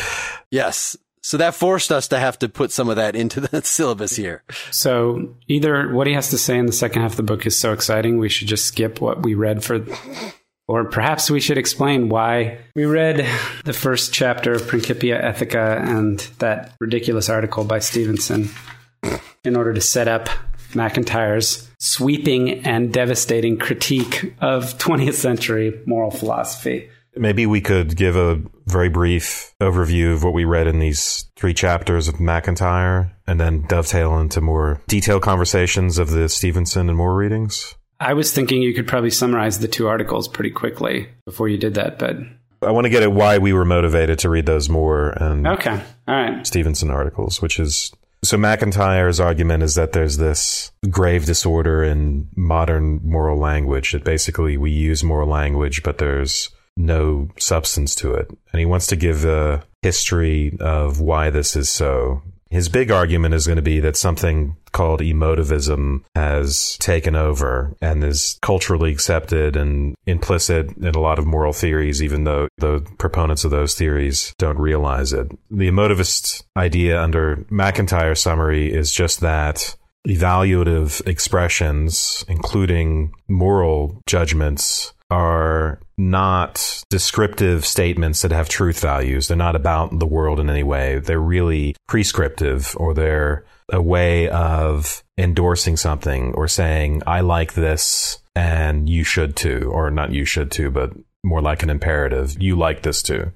yes. 0.49 0.97
So 1.27 1.35
that 1.35 1.56
forced 1.56 1.91
us 1.91 2.07
to 2.07 2.19
have 2.19 2.39
to 2.39 2.47
put 2.47 2.71
some 2.71 2.88
of 2.88 2.95
that 2.95 3.13
into 3.13 3.41
the 3.41 3.62
syllabus 3.65 4.15
here. 4.15 4.44
So 4.71 5.36
either 5.50 5.91
what 5.91 6.07
he 6.07 6.13
has 6.13 6.29
to 6.29 6.38
say 6.38 6.57
in 6.57 6.67
the 6.67 6.72
second 6.72 7.01
half 7.01 7.12
of 7.12 7.17
the 7.17 7.24
book 7.24 7.46
is 7.46 7.57
so 7.57 7.74
exciting, 7.74 8.17
we 8.17 8.29
should 8.29 8.48
just 8.48 8.65
skip 8.65 9.01
what 9.01 9.24
we 9.24 9.34
read 9.36 9.62
for, 9.62 9.86
or 10.69 10.86
perhaps 10.86 11.29
we 11.29 11.41
should 11.41 11.57
explain 11.57 12.07
why 12.07 12.60
we 12.77 12.86
read 12.86 13.27
the 13.65 13.74
first 13.74 14.13
chapter 14.13 14.53
of 14.53 14.69
Principia 14.69 15.22
Ethica 15.22 15.81
and 15.86 16.19
that 16.39 16.72
ridiculous 16.79 17.27
article 17.27 17.65
by 17.65 17.79
Stevenson 17.79 18.48
in 19.43 19.57
order 19.57 19.74
to 19.74 19.81
set 19.81 20.07
up 20.07 20.29
MacIntyre's 20.75 21.69
sweeping 21.77 22.65
and 22.65 22.93
devastating 22.93 23.57
critique 23.57 24.34
of 24.39 24.77
20th 24.77 25.15
century 25.15 25.77
moral 25.86 26.10
philosophy. 26.10 26.89
Maybe 27.19 27.45
we 27.45 27.62
could 27.62 27.95
give 27.95 28.15
a 28.15 28.41
very 28.65 28.89
brief 28.89 29.53
overview 29.62 30.13
of 30.13 30.24
what 30.24 30.33
we 30.33 30.45
read 30.45 30.67
in 30.67 30.79
these 30.79 31.29
three 31.36 31.53
chapters 31.53 32.07
of 32.07 32.19
MacIntyre 32.19 33.12
and 33.25 33.39
then 33.39 33.63
dovetail 33.67 34.17
into 34.19 34.41
more 34.41 34.81
detailed 34.88 35.21
conversations 35.21 35.97
of 35.97 36.12
the 36.12 36.29
Stevenson 36.29 36.89
and 36.89 36.97
Moore 36.97 37.15
readings. 37.15 37.75
I 38.00 38.13
was 38.13 38.31
thinking 38.31 38.62
you 38.62 38.74
could 38.74 38.88
probably 38.88 39.09
summarize 39.09 39.59
the 39.59 39.67
two 39.67 39.88
articles 39.88 40.27
pretty 40.27 40.51
quickly 40.51 41.09
before 41.25 41.50
you 41.50 41.57
did 41.57 41.74
that, 41.75 41.97
but 41.97 42.17
I 42.62 42.71
want 42.71 42.86
to 42.86 42.89
get 42.89 43.03
at 43.03 43.12
why 43.12 43.38
we 43.38 43.53
were 43.53 43.65
motivated 43.65 44.19
to 44.19 44.29
read 44.29 44.45
those 44.45 44.69
Moore 44.69 45.09
and 45.09 45.47
okay, 45.47 45.81
all 46.07 46.15
right, 46.15 46.45
Stevenson 46.45 46.89
articles, 46.89 47.41
which 47.41 47.59
is 47.59 47.91
so 48.24 48.38
MacIntyre's 48.38 49.19
argument 49.19 49.63
is 49.63 49.75
that 49.75 49.93
there's 49.93 50.17
this 50.17 50.71
grave 50.89 51.25
disorder 51.25 51.83
in 51.83 52.27
modern 52.36 53.00
moral 53.03 53.39
language 53.39 53.91
that 53.91 54.03
basically 54.03 54.57
we 54.57 54.71
use 54.71 55.03
moral 55.03 55.29
language, 55.29 55.83
but 55.83 56.00
there's 56.00 56.50
no 56.77 57.29
substance 57.39 57.96
to 57.96 58.13
it. 58.13 58.29
And 58.51 58.60
he 58.60 58.65
wants 58.65 58.88
to 58.88 58.96
give 58.96 59.25
a 59.25 59.63
history 59.81 60.57
of 60.60 61.00
why 61.01 61.29
this 61.29 61.55
is 61.55 61.69
so. 61.69 62.22
His 62.50 62.69
big 62.69 62.91
argument 62.91 63.34
is 63.34 63.46
going 63.46 63.57
to 63.57 63.62
be 63.62 63.81
that 63.81 63.98
something 63.98 64.55
called 64.72 65.01
emotivism 65.01 66.03
has 66.15 66.77
taken 66.77 67.15
over 67.15 67.75
and 67.81 68.03
is 68.03 68.38
culturally 68.41 68.91
accepted 68.91 69.57
and 69.57 69.96
implicit 70.05 70.77
in 70.77 70.96
a 70.96 71.00
lot 71.00 71.19
of 71.19 71.25
moral 71.25 71.51
theories, 71.51 72.01
even 72.01 72.24
though 72.24 72.48
the 72.57 72.86
proponents 72.98 73.43
of 73.43 73.51
those 73.51 73.75
theories 73.75 74.34
don't 74.38 74.60
realize 74.60 75.12
it. 75.12 75.29
The 75.51 75.69
emotivist 75.69 76.43
idea 76.55 77.01
under 77.01 77.46
MacIntyre's 77.50 78.22
summary 78.22 78.72
is 78.72 78.93
just 78.93 79.19
that 79.19 79.75
evaluative 80.07 81.05
expressions, 81.05 82.24
including 82.29 83.12
moral 83.27 84.01
judgments, 84.05 84.93
are 85.10 85.79
not 85.98 86.84
descriptive 86.89 87.66
statements 87.66 88.22
that 88.22 88.32
have 88.32 88.50
truth 88.50 88.80
values. 88.80 89.27
They're 89.27 89.38
not 89.38 89.56
about 89.56 89.98
the 89.98 90.06
world 90.06 90.39
in 90.39 90.50
any 90.50 90.63
way. 90.63 91.00
They're 91.00 91.20
really 91.20 91.75
prescriptive 91.88 92.75
or 92.77 92.94
they're 92.94 93.46
a 93.70 93.82
way 93.82 94.30
of 94.30 95.04
endorsing 95.18 95.75
something 95.75 96.34
or 96.36 96.48
saying, 96.48 97.01
I 97.08 97.22
like 97.22 97.54
this 97.54 98.20
and 98.36 98.88
you 98.88 99.04
should 99.04 99.36
too, 99.36 99.72
or 99.74 99.89
not 99.89 100.12
you 100.12 100.24
should 100.24 100.51
too, 100.51 100.70
but 100.70 100.94
more 101.24 101.42
like 101.42 101.63
an 101.63 101.70
imperative. 101.70 102.39
You 102.39 102.56
like 102.56 102.84
this 102.84 103.01
too. 103.01 103.32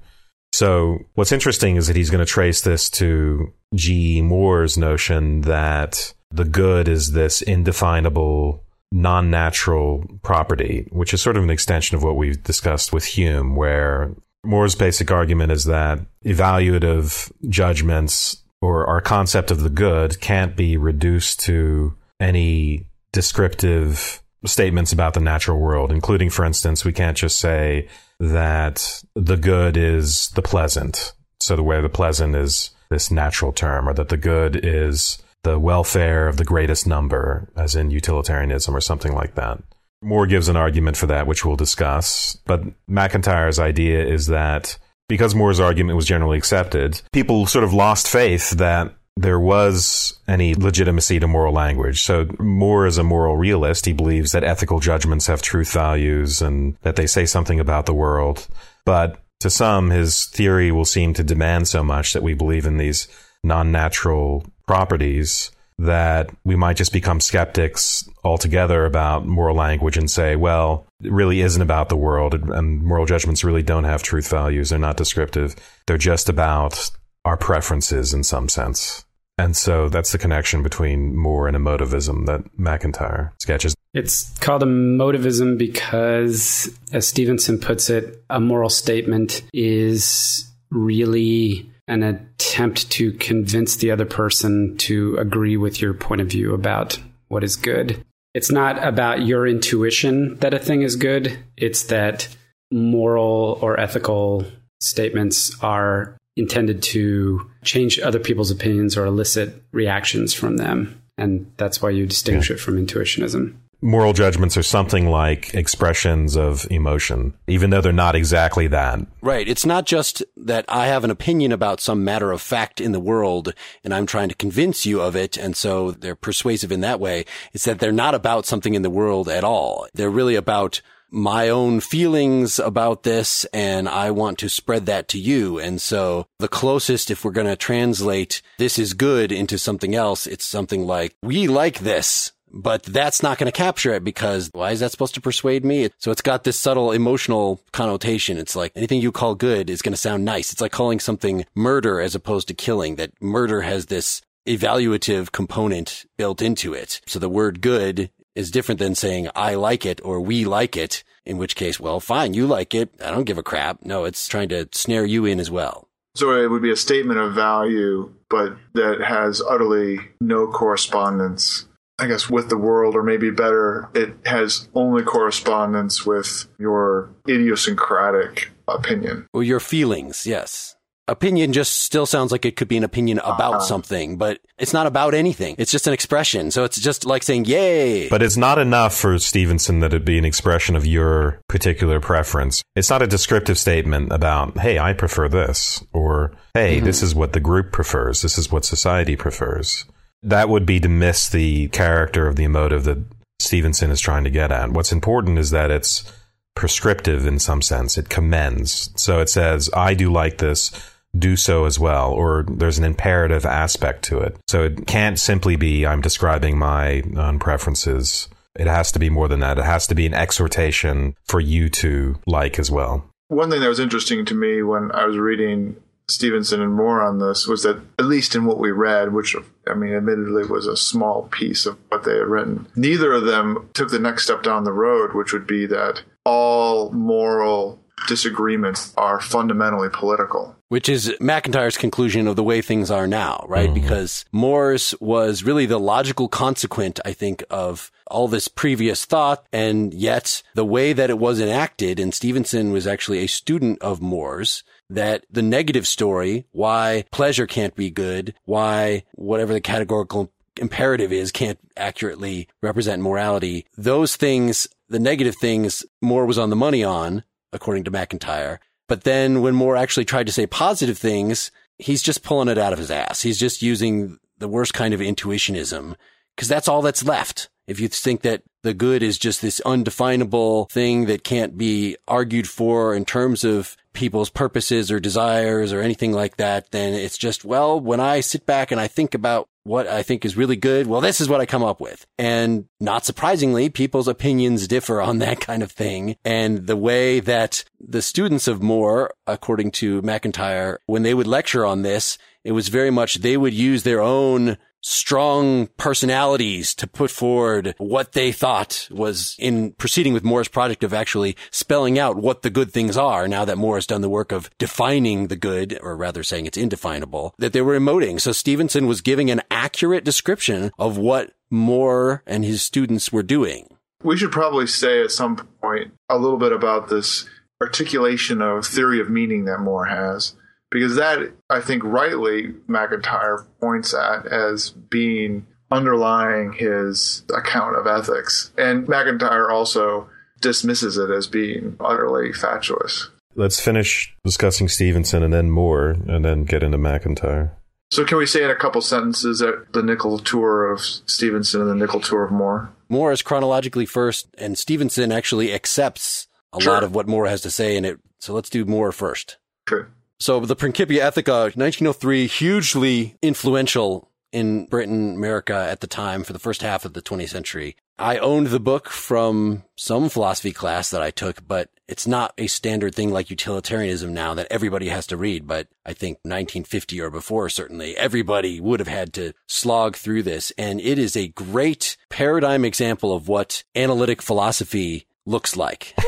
So 0.52 1.00
what's 1.14 1.32
interesting 1.32 1.76
is 1.76 1.88
that 1.88 1.96
he's 1.96 2.10
going 2.10 2.24
to 2.24 2.30
trace 2.30 2.60
this 2.60 2.88
to 2.90 3.52
G. 3.74 4.22
Moore's 4.22 4.78
notion 4.78 5.42
that 5.42 6.14
the 6.30 6.44
good 6.44 6.88
is 6.88 7.12
this 7.12 7.42
indefinable 7.42 8.62
non 8.92 9.30
natural 9.30 10.04
property, 10.22 10.86
which 10.92 11.14
is 11.14 11.20
sort 11.20 11.36
of 11.36 11.42
an 11.42 11.50
extension 11.50 11.96
of 11.96 12.02
what 12.02 12.16
we've 12.16 12.42
discussed 12.44 12.92
with 12.92 13.04
Hume, 13.04 13.56
where 13.56 14.14
Moore's 14.44 14.74
basic 14.74 15.10
argument 15.10 15.50
is 15.50 15.64
that 15.64 16.00
evaluative 16.24 17.32
judgments 17.48 18.42
or 18.60 18.86
our 18.86 19.00
concept 19.00 19.50
of 19.50 19.60
the 19.60 19.70
good 19.70 20.20
can't 20.20 20.56
be 20.56 20.76
reduced 20.76 21.40
to 21.40 21.94
any 22.20 22.86
descriptive 23.12 24.22
statements 24.44 24.92
about 24.92 25.14
the 25.14 25.20
natural 25.20 25.58
world, 25.58 25.90
including, 25.90 26.30
for 26.30 26.44
instance, 26.44 26.84
we 26.84 26.92
can't 26.92 27.16
just 27.16 27.38
say 27.38 27.88
that 28.18 29.02
the 29.14 29.36
good 29.36 29.76
is 29.76 30.30
the 30.30 30.42
pleasant. 30.42 31.12
So 31.40 31.56
the 31.56 31.62
way 31.62 31.80
the 31.80 31.88
pleasant 31.88 32.36
is 32.36 32.70
this 32.88 33.10
natural 33.10 33.52
term, 33.52 33.88
or 33.88 33.94
that 33.94 34.08
the 34.08 34.16
good 34.16 34.60
is 34.62 35.21
the 35.44 35.58
welfare 35.58 36.28
of 36.28 36.36
the 36.36 36.44
greatest 36.44 36.86
number, 36.86 37.48
as 37.56 37.74
in 37.74 37.90
utilitarianism 37.90 38.74
or 38.74 38.80
something 38.80 39.12
like 39.12 39.34
that. 39.34 39.62
Moore 40.02 40.26
gives 40.26 40.48
an 40.48 40.56
argument 40.56 40.96
for 40.96 41.06
that, 41.06 41.26
which 41.26 41.44
we'll 41.44 41.56
discuss. 41.56 42.36
But 42.46 42.62
MacIntyre's 42.88 43.58
idea 43.58 44.04
is 44.04 44.26
that 44.26 44.76
because 45.08 45.34
Moore's 45.34 45.60
argument 45.60 45.96
was 45.96 46.06
generally 46.06 46.38
accepted, 46.38 47.00
people 47.12 47.46
sort 47.46 47.64
of 47.64 47.72
lost 47.72 48.08
faith 48.08 48.50
that 48.50 48.94
there 49.16 49.38
was 49.38 50.18
any 50.26 50.54
legitimacy 50.54 51.20
to 51.20 51.28
moral 51.28 51.52
language. 51.52 52.02
So 52.02 52.26
Moore 52.38 52.86
is 52.86 52.98
a 52.98 53.02
moral 53.02 53.36
realist. 53.36 53.84
He 53.84 53.92
believes 53.92 54.32
that 54.32 54.44
ethical 54.44 54.80
judgments 54.80 55.26
have 55.26 55.42
truth 55.42 55.72
values 55.72 56.40
and 56.40 56.76
that 56.82 56.96
they 56.96 57.06
say 57.06 57.26
something 57.26 57.60
about 57.60 57.86
the 57.86 57.94
world. 57.94 58.48
But 58.84 59.20
to 59.40 59.50
some, 59.50 59.90
his 59.90 60.26
theory 60.26 60.72
will 60.72 60.84
seem 60.84 61.14
to 61.14 61.22
demand 61.22 61.68
so 61.68 61.84
much 61.84 62.12
that 62.14 62.22
we 62.22 62.34
believe 62.34 62.64
in 62.64 62.78
these 62.78 63.06
non-natural 63.44 64.46
properties 64.72 65.50
that 65.76 66.30
we 66.44 66.56
might 66.56 66.76
just 66.76 66.94
become 66.94 67.20
skeptics 67.20 68.08
altogether 68.24 68.86
about 68.86 69.26
moral 69.26 69.54
language 69.54 69.98
and 69.98 70.10
say, 70.10 70.34
well, 70.34 70.86
it 71.02 71.12
really 71.12 71.42
isn't 71.42 71.60
about 71.60 71.90
the 71.90 71.96
world 71.96 72.32
and 72.34 72.82
moral 72.82 73.04
judgments 73.04 73.44
really 73.44 73.62
don't 73.62 73.84
have 73.84 74.02
truth 74.02 74.30
values. 74.30 74.70
They're 74.70 74.78
not 74.78 74.96
descriptive. 74.96 75.56
They're 75.86 75.98
just 75.98 76.30
about 76.30 76.90
our 77.26 77.36
preferences 77.36 78.14
in 78.14 78.22
some 78.22 78.48
sense. 78.48 79.04
And 79.36 79.54
so 79.54 79.90
that's 79.90 80.12
the 80.12 80.18
connection 80.18 80.62
between 80.62 81.16
Moore 81.16 81.48
and 81.48 81.56
emotivism 81.56 82.24
that 82.26 82.42
MacIntyre 82.58 83.34
sketches. 83.40 83.74
It's 83.92 84.38
called 84.38 84.62
emotivism 84.62 85.58
because, 85.58 86.70
as 86.92 87.06
Stevenson 87.06 87.58
puts 87.58 87.90
it, 87.90 88.24
a 88.30 88.40
moral 88.40 88.70
statement 88.70 89.42
is 89.52 90.50
really 90.70 91.71
an 91.92 92.02
attempt 92.02 92.90
to 92.92 93.12
convince 93.12 93.76
the 93.76 93.90
other 93.90 94.06
person 94.06 94.76
to 94.78 95.16
agree 95.16 95.56
with 95.56 95.80
your 95.80 95.92
point 95.92 96.20
of 96.20 96.28
view 96.28 96.54
about 96.54 96.98
what 97.28 97.44
is 97.44 97.56
good. 97.56 98.02
It's 98.34 98.50
not 98.50 98.82
about 98.82 99.22
your 99.22 99.46
intuition 99.46 100.36
that 100.38 100.54
a 100.54 100.58
thing 100.58 100.82
is 100.82 100.96
good, 100.96 101.38
it's 101.56 101.84
that 101.84 102.34
moral 102.70 103.58
or 103.60 103.78
ethical 103.78 104.46
statements 104.80 105.54
are 105.62 106.16
intended 106.34 106.82
to 106.82 107.50
change 107.62 108.00
other 108.00 108.18
people's 108.18 108.50
opinions 108.50 108.96
or 108.96 109.04
elicit 109.04 109.62
reactions 109.72 110.32
from 110.32 110.56
them. 110.56 110.98
And 111.18 111.52
that's 111.58 111.82
why 111.82 111.90
you 111.90 112.06
distinguish 112.06 112.48
yeah. 112.48 112.56
it 112.56 112.60
from 112.60 112.84
intuitionism 112.84 113.56
moral 113.82 114.12
judgments 114.12 114.56
are 114.56 114.62
something 114.62 115.08
like 115.08 115.52
expressions 115.54 116.36
of 116.36 116.66
emotion, 116.70 117.34
even 117.48 117.70
though 117.70 117.80
they're 117.80 117.92
not 117.92 118.14
exactly 118.14 118.68
that. 118.68 119.00
Right. 119.20 119.48
It's 119.48 119.66
not 119.66 119.84
just 119.84 120.22
that 120.36 120.64
I 120.68 120.86
have 120.86 121.04
an 121.04 121.10
opinion 121.10 121.52
about 121.52 121.80
some 121.80 122.04
matter 122.04 122.30
of 122.32 122.40
fact 122.40 122.80
in 122.80 122.92
the 122.92 123.00
world 123.00 123.52
and 123.84 123.92
I'm 123.92 124.06
trying 124.06 124.28
to 124.28 124.34
convince 124.34 124.86
you 124.86 125.00
of 125.00 125.16
it. 125.16 125.36
And 125.36 125.56
so 125.56 125.90
they're 125.90 126.14
persuasive 126.14 126.72
in 126.72 126.80
that 126.80 127.00
way. 127.00 127.24
It's 127.52 127.64
that 127.64 127.80
they're 127.80 127.92
not 127.92 128.14
about 128.14 128.46
something 128.46 128.74
in 128.74 128.82
the 128.82 128.90
world 128.90 129.28
at 129.28 129.44
all. 129.44 129.86
They're 129.92 130.10
really 130.10 130.36
about 130.36 130.80
my 131.12 131.50
own 131.50 131.78
feelings 131.78 132.58
about 132.58 133.02
this 133.02 133.44
and 133.52 133.86
I 133.86 134.10
want 134.10 134.38
to 134.38 134.48
spread 134.48 134.86
that 134.86 135.08
to 135.08 135.18
you. 135.18 135.58
And 135.58 135.80
so 135.80 136.26
the 136.38 136.48
closest, 136.48 137.10
if 137.10 137.22
we're 137.22 137.32
going 137.32 137.46
to 137.46 137.56
translate 137.56 138.40
this 138.56 138.78
is 138.78 138.94
good 138.94 139.30
into 139.30 139.58
something 139.58 139.94
else, 139.94 140.26
it's 140.26 140.46
something 140.46 140.86
like 140.86 141.14
we 141.22 141.48
like 141.48 141.80
this 141.80 142.32
but 142.52 142.82
that's 142.82 143.22
not 143.22 143.38
going 143.38 143.50
to 143.50 143.56
capture 143.56 143.94
it 143.94 144.04
because 144.04 144.50
why 144.52 144.70
is 144.70 144.80
that 144.80 144.90
supposed 144.90 145.14
to 145.14 145.20
persuade 145.20 145.64
me? 145.64 145.90
So 145.98 146.10
it's 146.10 146.22
got 146.22 146.44
this 146.44 146.58
subtle 146.58 146.92
emotional 146.92 147.60
connotation. 147.72 148.38
It's 148.38 148.56
like 148.56 148.72
anything 148.76 149.00
you 149.00 149.12
call 149.12 149.34
good 149.34 149.70
is 149.70 149.82
going 149.82 149.92
to 149.92 149.98
sound 149.98 150.24
nice. 150.24 150.52
It's 150.52 150.60
like 150.60 150.72
calling 150.72 151.00
something 151.00 151.44
murder 151.54 152.00
as 152.00 152.14
opposed 152.14 152.48
to 152.48 152.54
killing 152.54 152.96
that 152.96 153.12
murder 153.20 153.62
has 153.62 153.86
this 153.86 154.22
evaluative 154.46 155.32
component 155.32 156.04
built 156.16 156.42
into 156.42 156.74
it. 156.74 157.00
So 157.06 157.18
the 157.18 157.28
word 157.28 157.60
good 157.60 158.10
is 158.34 158.50
different 158.50 158.78
than 158.78 158.94
saying 158.94 159.28
I 159.34 159.54
like 159.54 159.86
it 159.86 160.00
or 160.04 160.20
we 160.20 160.44
like 160.44 160.76
it, 160.76 161.04
in 161.24 161.38
which 161.38 161.54
case, 161.54 161.78
well, 161.78 162.00
fine, 162.00 162.34
you 162.34 162.46
like 162.46 162.74
it. 162.74 162.90
I 163.00 163.10
don't 163.10 163.24
give 163.24 163.38
a 163.38 163.42
crap. 163.42 163.84
No, 163.84 164.04
it's 164.04 164.26
trying 164.26 164.48
to 164.50 164.68
snare 164.72 165.04
you 165.04 165.24
in 165.24 165.38
as 165.38 165.50
well. 165.50 165.88
So 166.14 166.42
it 166.42 166.50
would 166.50 166.62
be 166.62 166.70
a 166.70 166.76
statement 166.76 167.18
of 167.18 167.34
value, 167.34 168.12
but 168.28 168.56
that 168.74 169.00
has 169.00 169.40
utterly 169.48 169.98
no 170.20 170.46
correspondence 170.46 171.66
I 171.98 172.06
guess, 172.06 172.28
with 172.28 172.48
the 172.48 172.56
world, 172.56 172.96
or 172.96 173.02
maybe 173.02 173.30
better, 173.30 173.88
it 173.94 174.14
has 174.24 174.68
only 174.74 175.02
correspondence 175.02 176.04
with 176.04 176.46
your 176.58 177.14
idiosyncratic 177.28 178.50
opinion. 178.66 179.26
Well, 179.32 179.42
your 179.42 179.60
feelings, 179.60 180.26
yes. 180.26 180.76
Opinion 181.08 181.52
just 181.52 181.80
still 181.80 182.06
sounds 182.06 182.30
like 182.30 182.44
it 182.44 182.56
could 182.56 182.68
be 182.68 182.76
an 182.76 182.84
opinion 182.84 183.18
about 183.18 183.54
uh-huh. 183.54 183.60
something, 183.60 184.16
but 184.16 184.40
it's 184.56 184.72
not 184.72 184.86
about 184.86 185.14
anything. 185.14 185.56
It's 185.58 185.72
just 185.72 185.88
an 185.88 185.92
expression. 185.92 186.52
So 186.52 186.62
it's 186.62 186.80
just 186.80 187.04
like 187.04 187.24
saying, 187.24 187.44
yay. 187.46 188.08
But 188.08 188.22
it's 188.22 188.36
not 188.36 188.58
enough 188.58 188.94
for 188.94 189.18
Stevenson 189.18 189.80
that 189.80 189.92
it 189.92 190.04
be 190.04 190.16
an 190.16 190.24
expression 190.24 190.76
of 190.76 190.86
your 190.86 191.40
particular 191.48 191.98
preference. 191.98 192.62
It's 192.76 192.88
not 192.88 193.02
a 193.02 193.08
descriptive 193.08 193.58
statement 193.58 194.12
about, 194.12 194.58
hey, 194.58 194.78
I 194.78 194.92
prefer 194.92 195.28
this, 195.28 195.84
or 195.92 196.32
hey, 196.54 196.76
mm-hmm. 196.76 196.86
this 196.86 197.02
is 197.02 197.16
what 197.16 197.32
the 197.32 197.40
group 197.40 197.72
prefers. 197.72 198.22
This 198.22 198.38
is 198.38 198.50
what 198.50 198.64
society 198.64 199.16
prefers 199.16 199.84
that 200.22 200.48
would 200.48 200.66
be 200.66 200.80
to 200.80 200.88
miss 200.88 201.28
the 201.28 201.68
character 201.68 202.26
of 202.26 202.36
the 202.36 202.44
emotive 202.44 202.84
that 202.84 202.98
Stevenson 203.38 203.90
is 203.90 204.00
trying 204.00 204.24
to 204.24 204.30
get 204.30 204.52
at. 204.52 204.70
What's 204.70 204.92
important 204.92 205.38
is 205.38 205.50
that 205.50 205.70
it's 205.70 206.10
prescriptive 206.54 207.26
in 207.26 207.38
some 207.38 207.62
sense. 207.62 207.98
It 207.98 208.08
commends. 208.08 208.90
So 208.96 209.20
it 209.20 209.28
says, 209.28 209.68
I 209.74 209.94
do 209.94 210.12
like 210.12 210.38
this, 210.38 210.70
do 211.16 211.36
so 211.36 211.64
as 211.64 211.78
well, 211.78 212.12
or 212.12 212.44
there's 212.48 212.78
an 212.78 212.84
imperative 212.84 213.44
aspect 213.44 214.04
to 214.04 214.20
it. 214.20 214.36
So 214.46 214.64
it 214.64 214.86
can't 214.86 215.18
simply 215.18 215.56
be, 215.56 215.86
I'm 215.86 216.00
describing 216.00 216.58
my 216.58 217.02
own 217.16 217.38
preferences. 217.38 218.28
It 218.54 218.66
has 218.66 218.92
to 218.92 218.98
be 218.98 219.10
more 219.10 219.28
than 219.28 219.40
that. 219.40 219.58
It 219.58 219.64
has 219.64 219.86
to 219.88 219.94
be 219.94 220.06
an 220.06 220.14
exhortation 220.14 221.16
for 221.24 221.40
you 221.40 221.68
to 221.70 222.18
like 222.26 222.58
as 222.58 222.70
well. 222.70 223.06
One 223.28 223.50
thing 223.50 223.60
that 223.60 223.68
was 223.68 223.80
interesting 223.80 224.26
to 224.26 224.34
me 224.34 224.62
when 224.62 224.92
I 224.92 225.06
was 225.06 225.16
reading 225.16 225.76
Stevenson 226.12 226.60
and 226.60 226.74
Moore 226.74 227.00
on 227.00 227.18
this 227.18 227.46
was 227.46 227.62
that 227.62 227.80
at 227.98 228.04
least 228.04 228.34
in 228.34 228.44
what 228.44 228.58
we 228.58 228.70
read, 228.70 229.12
which 229.12 229.34
I 229.66 229.74
mean, 229.74 229.94
admittedly 229.94 230.44
was 230.44 230.66
a 230.66 230.76
small 230.76 231.28
piece 231.28 231.66
of 231.66 231.78
what 231.88 232.04
they 232.04 232.16
had 232.16 232.26
written, 232.26 232.66
neither 232.76 233.12
of 233.12 233.24
them 233.24 233.68
took 233.74 233.90
the 233.90 233.98
next 233.98 234.24
step 234.24 234.42
down 234.42 234.64
the 234.64 234.72
road, 234.72 235.14
which 235.14 235.32
would 235.32 235.46
be 235.46 235.66
that 235.66 236.02
all 236.24 236.90
moral 236.92 237.82
disagreements 238.08 238.92
are 238.96 239.20
fundamentally 239.20 239.88
political. 239.92 240.56
Which 240.68 240.88
is 240.88 241.14
MacIntyre's 241.20 241.76
conclusion 241.76 242.26
of 242.26 242.36
the 242.36 242.42
way 242.42 242.62
things 242.62 242.90
are 242.90 243.06
now, 243.06 243.44
right? 243.48 243.68
Mm-hmm. 243.68 243.80
Because 243.80 244.24
Moore's 244.32 244.94
was 245.00 245.44
really 245.44 245.66
the 245.66 245.78
logical 245.78 246.28
consequent, 246.28 246.98
I 247.04 247.12
think, 247.12 247.44
of 247.50 247.90
all 248.06 248.28
this 248.28 248.48
previous 248.48 249.04
thought. 249.04 249.46
And 249.52 249.92
yet 249.92 250.42
the 250.54 250.64
way 250.64 250.92
that 250.92 251.10
it 251.10 251.18
was 251.18 251.40
enacted, 251.40 252.00
and 252.00 252.14
Stevenson 252.14 252.72
was 252.72 252.86
actually 252.86 253.18
a 253.18 253.28
student 253.28 253.80
of 253.82 254.00
Moore's, 254.00 254.64
that 254.94 255.24
the 255.30 255.42
negative 255.42 255.86
story, 255.86 256.46
why 256.52 257.04
pleasure 257.10 257.46
can't 257.46 257.74
be 257.74 257.90
good, 257.90 258.34
why 258.44 259.04
whatever 259.14 259.52
the 259.52 259.60
categorical 259.60 260.32
imperative 260.60 261.12
is 261.12 261.32
can't 261.32 261.58
accurately 261.76 262.48
represent 262.62 263.02
morality. 263.02 263.66
Those 263.76 264.16
things, 264.16 264.68
the 264.88 264.98
negative 264.98 265.36
things, 265.36 265.84
Moore 266.00 266.26
was 266.26 266.38
on 266.38 266.50
the 266.50 266.56
money 266.56 266.84
on, 266.84 267.24
according 267.52 267.84
to 267.84 267.90
MacIntyre. 267.90 268.60
But 268.88 269.04
then 269.04 269.40
when 269.40 269.54
Moore 269.54 269.76
actually 269.76 270.04
tried 270.04 270.26
to 270.26 270.32
say 270.32 270.46
positive 270.46 270.98
things, 270.98 271.50
he's 271.78 272.02
just 272.02 272.22
pulling 272.22 272.48
it 272.48 272.58
out 272.58 272.72
of 272.72 272.78
his 272.78 272.90
ass. 272.90 273.22
He's 273.22 273.38
just 273.38 273.62
using 273.62 274.18
the 274.38 274.48
worst 274.48 274.74
kind 274.74 274.92
of 274.92 275.00
intuitionism 275.00 275.94
because 276.36 276.48
that's 276.48 276.68
all 276.68 276.82
that's 276.82 277.04
left. 277.04 277.48
If 277.66 277.80
you 277.80 277.88
think 277.88 278.22
that 278.22 278.42
the 278.62 278.74
good 278.74 279.02
is 279.02 279.18
just 279.18 279.40
this 279.40 279.60
undefinable 279.60 280.66
thing 280.66 281.06
that 281.06 281.24
can't 281.24 281.56
be 281.56 281.96
argued 282.08 282.48
for 282.48 282.94
in 282.94 283.04
terms 283.04 283.44
of 283.44 283.76
people's 283.92 284.30
purposes 284.30 284.90
or 284.90 285.00
desires 285.00 285.72
or 285.72 285.80
anything 285.80 286.12
like 286.12 286.36
that, 286.36 286.70
then 286.70 286.94
it's 286.94 287.18
just, 287.18 287.44
well, 287.44 287.78
when 287.78 288.00
I 288.00 288.20
sit 288.20 288.46
back 288.46 288.70
and 288.70 288.80
I 288.80 288.88
think 288.88 289.14
about 289.14 289.48
what 289.64 289.86
I 289.86 290.02
think 290.02 290.24
is 290.24 290.36
really 290.36 290.56
good, 290.56 290.86
well, 290.86 291.00
this 291.00 291.20
is 291.20 291.28
what 291.28 291.40
I 291.40 291.46
come 291.46 291.62
up 291.62 291.80
with. 291.80 292.06
And 292.18 292.66
not 292.80 293.04
surprisingly, 293.04 293.68
people's 293.68 294.08
opinions 294.08 294.66
differ 294.66 295.00
on 295.00 295.18
that 295.18 295.40
kind 295.48 295.62
of 295.62 295.70
thing. 295.70 296.16
And 296.24 296.66
the 296.66 296.76
way 296.76 297.20
that 297.20 297.64
the 297.80 298.02
students 298.02 298.48
of 298.48 298.62
Moore, 298.62 299.12
according 299.26 299.70
to 299.72 300.02
MacIntyre, 300.02 300.80
when 300.86 301.02
they 301.02 301.14
would 301.14 301.26
lecture 301.26 301.64
on 301.64 301.82
this, 301.82 302.18
it 302.44 302.52
was 302.52 302.68
very 302.68 302.90
much 302.90 303.16
they 303.16 303.36
would 303.36 303.54
use 303.54 303.84
their 303.84 304.00
own 304.00 304.58
strong 304.82 305.68
personalities 305.78 306.74
to 306.74 306.86
put 306.86 307.10
forward 307.10 307.74
what 307.78 308.12
they 308.12 308.32
thought 308.32 308.88
was 308.90 309.36
in 309.38 309.72
proceeding 309.72 310.12
with 310.12 310.24
Moore's 310.24 310.48
project 310.48 310.84
of 310.84 310.92
actually 310.92 311.36
spelling 311.50 311.98
out 311.98 312.16
what 312.16 312.42
the 312.42 312.50
good 312.50 312.70
things 312.70 312.96
are 312.96 313.26
now 313.26 313.44
that 313.44 313.58
Moore 313.58 313.76
has 313.76 313.86
done 313.86 314.00
the 314.00 314.08
work 314.08 314.32
of 314.32 314.50
defining 314.58 315.28
the 315.28 315.36
good, 315.36 315.78
or 315.82 315.96
rather 315.96 316.22
saying 316.22 316.46
it's 316.46 316.58
indefinable, 316.58 317.34
that 317.38 317.52
they 317.52 317.62
were 317.62 317.78
emoting. 317.78 318.20
So 318.20 318.32
Stevenson 318.32 318.86
was 318.86 319.00
giving 319.00 319.30
an 319.30 319.42
accurate 319.50 320.04
description 320.04 320.72
of 320.78 320.98
what 320.98 321.32
Moore 321.50 322.22
and 322.26 322.44
his 322.44 322.62
students 322.62 323.12
were 323.12 323.22
doing. 323.22 323.68
We 324.02 324.16
should 324.16 324.32
probably 324.32 324.66
say 324.66 325.00
at 325.02 325.12
some 325.12 325.36
point 325.36 325.92
a 326.08 326.18
little 326.18 326.38
bit 326.38 326.52
about 326.52 326.88
this 326.88 327.28
articulation 327.60 328.42
of 328.42 328.66
theory 328.66 329.00
of 329.00 329.08
meaning 329.08 329.44
that 329.44 329.60
Moore 329.60 329.84
has 329.84 330.34
because 330.72 330.96
that 330.96 331.32
I 331.50 331.60
think 331.60 331.84
rightly 331.84 332.54
MacIntyre 332.66 333.46
points 333.60 333.94
at 333.94 334.26
as 334.26 334.70
being 334.70 335.46
underlying 335.70 336.52
his 336.52 337.24
account 337.34 337.76
of 337.76 337.86
ethics, 337.86 338.52
and 338.58 338.88
MacIntyre 338.88 339.50
also 339.50 340.08
dismisses 340.40 340.98
it 340.98 341.10
as 341.10 341.26
being 341.26 341.76
utterly 341.80 342.32
fatuous. 342.32 343.08
Let's 343.34 343.60
finish 343.60 344.14
discussing 344.24 344.68
Stevenson 344.68 345.22
and 345.22 345.32
then 345.32 345.50
Moore, 345.50 345.96
and 346.06 346.24
then 346.24 346.44
get 346.44 346.62
into 346.62 346.78
MacIntyre. 346.78 347.56
So, 347.90 348.04
can 348.04 348.18
we 348.18 348.26
say 348.26 348.42
in 348.42 348.50
a 348.50 348.56
couple 348.56 348.80
sentences 348.80 349.40
that 349.40 349.72
the 349.72 349.82
nickel 349.82 350.18
tour 350.18 350.70
of 350.70 350.80
Stevenson 350.80 351.60
and 351.60 351.70
the 351.70 351.74
nickel 351.74 352.00
tour 352.00 352.24
of 352.24 352.32
Moore? 352.32 352.70
Moore 352.88 353.12
is 353.12 353.22
chronologically 353.22 353.86
first, 353.86 354.28
and 354.36 354.58
Stevenson 354.58 355.12
actually 355.12 355.52
accepts 355.52 356.26
a 356.54 356.60
sure. 356.60 356.72
lot 356.72 356.84
of 356.84 356.94
what 356.94 357.08
Moore 357.08 357.26
has 357.26 357.42
to 357.42 357.50
say 357.50 357.76
in 357.76 357.84
it. 357.84 358.00
So 358.18 358.34
let's 358.34 358.50
do 358.50 358.64
Moore 358.64 358.92
first. 358.92 359.38
Okay. 359.70 359.88
So 360.22 360.38
the 360.38 360.54
Principia 360.54 361.10
Ethica, 361.10 361.56
1903, 361.56 362.28
hugely 362.28 363.16
influential 363.22 364.08
in 364.30 364.66
Britain, 364.66 365.16
America 365.16 365.66
at 365.68 365.80
the 365.80 365.88
time 365.88 366.22
for 366.22 366.32
the 366.32 366.38
first 366.38 366.62
half 366.62 366.84
of 366.84 366.92
the 366.92 367.02
20th 367.02 367.30
century. 367.30 367.74
I 367.98 368.18
owned 368.18 368.46
the 368.46 368.60
book 368.60 368.88
from 368.88 369.64
some 369.74 370.08
philosophy 370.08 370.52
class 370.52 370.90
that 370.90 371.02
I 371.02 371.10
took, 371.10 371.48
but 371.48 371.70
it's 371.88 372.06
not 372.06 372.34
a 372.38 372.46
standard 372.46 372.94
thing 372.94 373.10
like 373.10 373.30
utilitarianism 373.30 374.14
now 374.14 374.32
that 374.34 374.46
everybody 374.48 374.90
has 374.90 375.08
to 375.08 375.16
read. 375.16 375.48
But 375.48 375.66
I 375.84 375.92
think 375.92 376.18
1950 376.22 377.00
or 377.00 377.10
before, 377.10 377.48
certainly 377.48 377.96
everybody 377.96 378.60
would 378.60 378.78
have 378.78 378.86
had 378.86 379.12
to 379.14 379.32
slog 379.48 379.96
through 379.96 380.22
this. 380.22 380.52
And 380.56 380.80
it 380.80 381.00
is 381.00 381.16
a 381.16 381.28
great 381.28 381.96
paradigm 382.10 382.64
example 382.64 383.12
of 383.12 383.26
what 383.26 383.64
analytic 383.74 384.22
philosophy 384.22 385.08
looks 385.26 385.56
like. 385.56 385.94